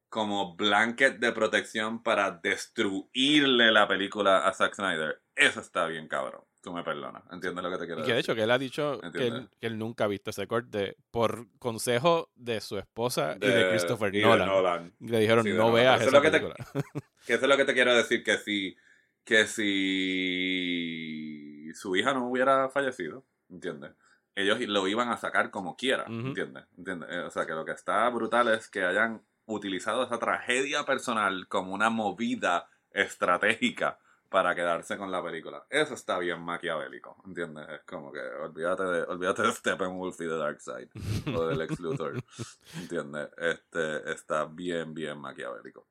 [0.09, 5.23] como blanket de protección para destruirle la película a Zack Snyder.
[5.35, 6.43] Eso está bien, cabrón.
[6.63, 7.25] Tú me perdonas.
[7.33, 8.31] ¿Entiendes lo que te quiero Y que de decir?
[8.31, 9.51] hecho que él ha dicho que él, ¿Entiendes?
[9.61, 13.69] que él nunca ha visto ese corte por consejo de su esposa y de De-
[13.71, 14.93] Christopher y de Nolan.
[15.01, 15.75] Le dijeron Sí, de no Nolan.
[15.75, 17.01] veas eso esa es lo que te-.
[17.27, 18.77] Que eso es lo que te quiero decir, que si,
[19.25, 23.93] que si su hija no hubiera fallecido, ¿entiendes?
[24.35, 26.05] Ellos lo iban a sacar como quiera.
[26.09, 26.65] ¿entiendes?
[26.79, 27.09] ¿Entiendes?
[27.11, 31.49] Eh, O sea, que lo que está brutal es que hayan utilizado esa tragedia personal
[31.49, 33.99] como una movida estratégica
[34.33, 35.65] para quedarse con la película.
[35.71, 37.67] Eso está bien maquiavélico, ¿entiendes?
[37.69, 40.89] Es como que olvídate de, olvídate de Steppenwolf y de Darkseid
[41.37, 42.15] o del Lex Luthor,
[42.77, 43.29] ¿entiendes?
[43.37, 45.87] Este está bien, bien maquiavélico.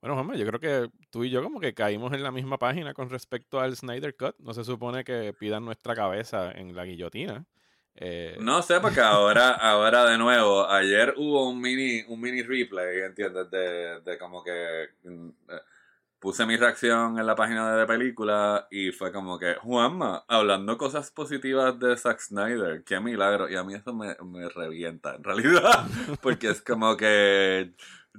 [0.00, 2.94] Bueno, Juanma, yo creo que tú y yo como que caímos en la misma página
[2.94, 4.36] con respecto al Snyder Cut.
[4.38, 7.44] No se supone que pidan nuestra cabeza en la guillotina.
[7.96, 13.00] Eh, No sé, porque ahora, ahora de nuevo, ayer hubo un mini, un mini replay,
[13.00, 13.50] ¿entiendes?
[13.50, 15.60] De, de como que mm, eh,
[16.26, 20.76] puse mi reacción en la página de la película y fue como que, Juanma, hablando
[20.76, 23.48] cosas positivas de Zack Snyder, qué milagro.
[23.48, 25.86] Y a mí eso me, me revienta, en realidad,
[26.22, 27.74] porque es como que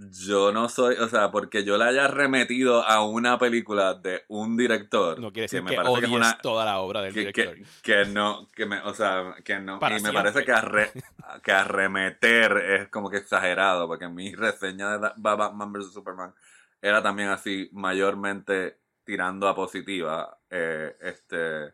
[0.09, 4.55] yo no soy, o sea, porque yo le haya remetido a una película de un
[4.55, 5.19] director.
[5.19, 7.55] no quiere decir me que, parece odies es una- toda la obra del que, director.
[7.55, 9.79] que, que no, que me, o sea, que no.
[9.79, 10.91] Para y me parece que, arre-
[11.43, 15.91] que arremeter es como que exagerado, porque mi reseña de Batman vs.
[15.91, 16.33] Superman
[16.81, 20.39] era también así, mayormente tirando a positiva.
[20.49, 21.73] eh, este.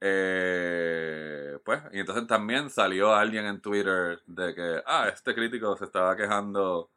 [0.00, 5.84] eh, pues, y entonces también salió alguien en Twitter de que, ah, este crítico se
[5.86, 6.90] estaba quejando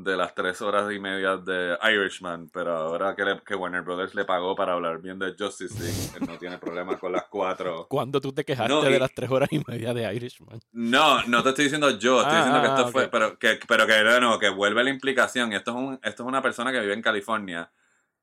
[0.00, 4.14] de las tres horas y media de Irishman, pero ahora que, le- que Warner Brothers
[4.14, 7.86] le pagó para hablar bien de Justice League, él no tiene problema con las cuatro.
[7.90, 10.60] Cuando tú te quejaste No, y- de las tres horas y media de Irishman.
[10.72, 12.92] No, no te estoy diciendo yo, estoy Ah, diciendo que ah, esto ok.
[12.92, 15.94] fue, pero que, pero que de nuevo, que vuelve la implicación, y esto es un,
[16.02, 17.72] esto es una persona que vive en California,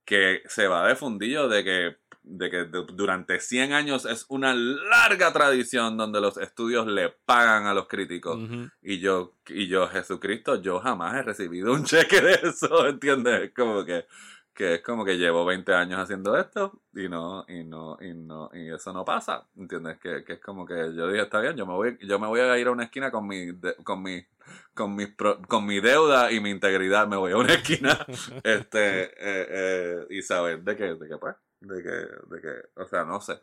[0.05, 1.97] que se va de fundillo de que,
[2.27, 7.67] de que du- durante 100 años es una larga tradición donde los estudios le pagan
[7.67, 8.37] a los críticos.
[8.81, 13.51] Y yo, y yo, Jesucristo, yo jamás he recibido un cheque de eso, ¿entiendes?
[13.55, 14.05] Como que,
[14.53, 18.49] que es como que llevo 20 años haciendo esto y no, y no, y no,
[18.53, 19.99] y eso no pasa, ¿entiendes?
[19.99, 22.39] Que, que es como que yo dije, está bien, yo me voy, yo me voy
[22.39, 24.25] a ir a una esquina con mi, de- con mi,
[24.73, 27.97] con mi, pro- con mi deuda y mi integridad, me voy a una esquina,
[28.43, 32.85] este, eh, eh, y saber de qué, de qué, pues, de que, de que, o
[32.85, 33.39] sea, no sé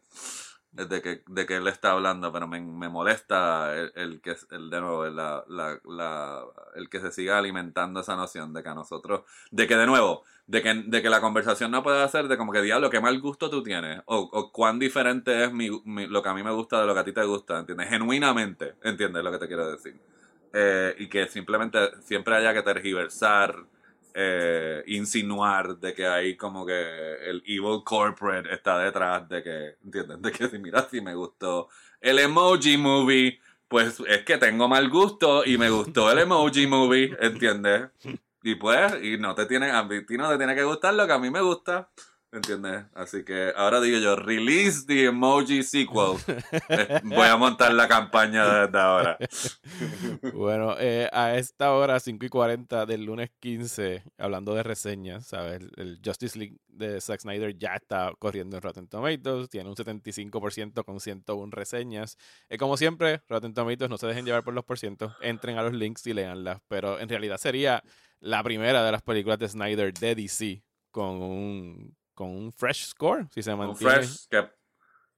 [0.73, 4.71] de que, de que él está hablando, pero me, me molesta el, el que el
[4.71, 6.45] de nuevo la, la, la-
[6.75, 10.25] el que se siga alimentando esa noción de que a nosotros, de que de nuevo,
[10.47, 13.21] de que, de que la conversación no puede ser de como que diablo, qué mal
[13.21, 16.53] gusto tú tienes, o, o cuán diferente es mi, mi- lo que a mí me
[16.53, 17.89] gusta de lo que a ti te gusta, ¿entiendes?
[17.91, 20.01] Genuinamente, ¿entiendes lo que te quiero decir?
[20.55, 23.67] Eh, y que simplemente siempre haya que tergiversar
[24.15, 30.23] eh, insinuar de que ahí como que el evil corporate está detrás de que, ¿entiendes?
[30.23, 31.69] De que si mira, si me gustó
[32.01, 37.17] el emoji movie, pues es que tengo mal gusto y me gustó el emoji movie,
[37.21, 37.91] ¿entiendes?
[38.43, 41.13] Y pues, y no te tiene, a ti no te tiene que gustar lo que
[41.13, 41.89] a mí me gusta,
[42.33, 42.87] ¿entiendes?
[42.95, 46.17] Así que ahora digo yo, release the emoji sequel.
[46.69, 49.19] Eh, Voy a montar la campaña desde ahora.
[50.35, 55.61] Bueno, eh, a esta hora, 5 y 40 del lunes 15, hablando de reseñas, ¿sabes?
[55.77, 60.85] El, Justice League de Zack Snyder ya está corriendo en Rotten Tomatoes, tiene un 75%
[60.85, 62.17] con 101 reseñas.
[62.49, 65.75] Eh, como siempre, Rotten Tomatoes no se dejen llevar por los porcientos, entren a los
[65.75, 67.83] links y leanlas, pero en realidad sería
[68.21, 73.27] la primera de las películas de Snyder de DC con un, con un fresh score,
[73.33, 73.95] si se Un mantiene.
[73.95, 74.51] fresh, ¿qué,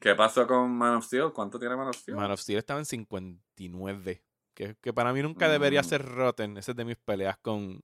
[0.00, 1.32] ¿qué pasó con Man of Steel?
[1.32, 2.16] ¿Cuánto tiene Man of Steel?
[2.16, 4.22] Man of Steel estaba en 59.
[4.54, 5.84] Que, que para mí nunca debería Mm.
[5.84, 6.56] ser Rotten.
[6.58, 7.82] Esa es de mis peleas con,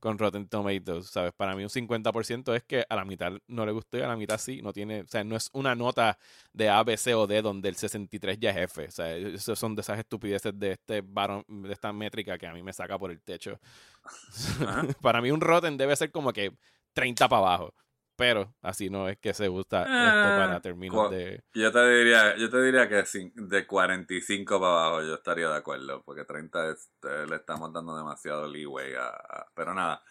[0.00, 1.32] con Rotten Tomatoes, ¿sabes?
[1.32, 4.16] Para mí un 50% es que a la mitad no le gustó y a la
[4.16, 4.60] mitad sí.
[4.60, 6.18] No tiene, o sea, no es una nota
[6.52, 8.84] de A, B, C o D donde el 63 ya es F.
[8.86, 12.52] O sea, esos son de esas estupideces de, este baron- de esta métrica que a
[12.52, 13.58] mí me saca por el techo.
[15.00, 16.52] Para mí un Rotten debe ser como que
[16.92, 17.74] 30 para abajo.
[18.20, 21.42] Pero así no es que se gusta esto para Ah, términos cua- de...
[21.54, 23.02] Yo te diría, yo te diría que
[23.34, 26.90] de 45 para abajo yo estaría de acuerdo, porque 30 es-
[27.26, 30.02] le estamos dando demasiado leeway a, a- Pero nada,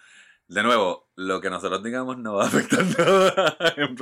[0.47, 3.95] de nuevo, lo que nosotros digamos no va a afectar nada en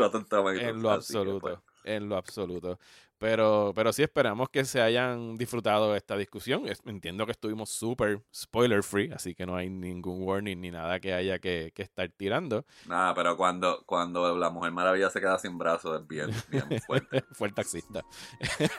[0.69, 2.79] En lo que, absoluto, pues, en lo absoluto.
[3.19, 6.63] Pero, pero sí esperamos que se hayan disfrutado esta discusión.
[6.85, 11.13] Entiendo que estuvimos súper spoiler free, así que no hay ningún warning ni nada que
[11.13, 12.65] haya que, que estar tirando.
[12.85, 17.23] Nada, pero cuando, cuando la Mujer Maravilla se queda sin brazos es bien, bien fuerte.
[17.31, 18.03] Fue el taxista.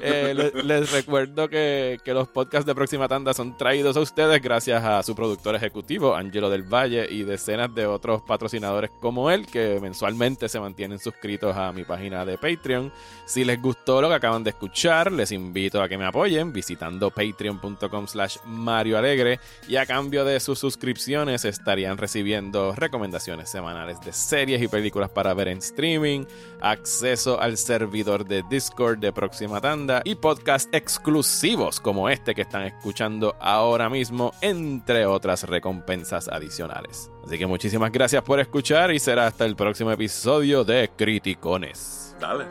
[0.00, 4.40] Eh, le- les recuerdo que, que los podcasts de Próxima Tanda son traídos a ustedes
[4.42, 9.46] gracias a su productor ejecutivo, Angelo del Valle, y decenas de otros patrocinadores como él,
[9.46, 12.92] que mensualmente se mantienen suscritos a mi página de Patreon.
[13.34, 17.10] Si les gustó lo que acaban de escuchar, les invito a que me apoyen visitando
[17.10, 24.12] patreon.com slash Mario Alegre y a cambio de sus suscripciones estarían recibiendo recomendaciones semanales de
[24.12, 26.26] series y películas para ver en streaming,
[26.60, 32.62] acceso al servidor de Discord de Próxima Tanda y podcasts exclusivos como este que están
[32.62, 37.10] escuchando ahora mismo, entre otras recompensas adicionales.
[37.24, 42.14] Así que muchísimas gracias por escuchar y será hasta el próximo episodio de Criticones.
[42.20, 42.46] Dale.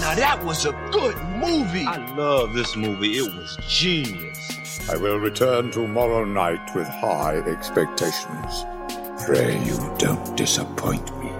[0.00, 1.84] Now that was a good movie.
[1.86, 3.18] I love this movie.
[3.18, 4.38] It was genius.
[4.88, 8.64] I will return tomorrow night with high expectations.
[9.24, 11.30] Pray you don't disappoint me.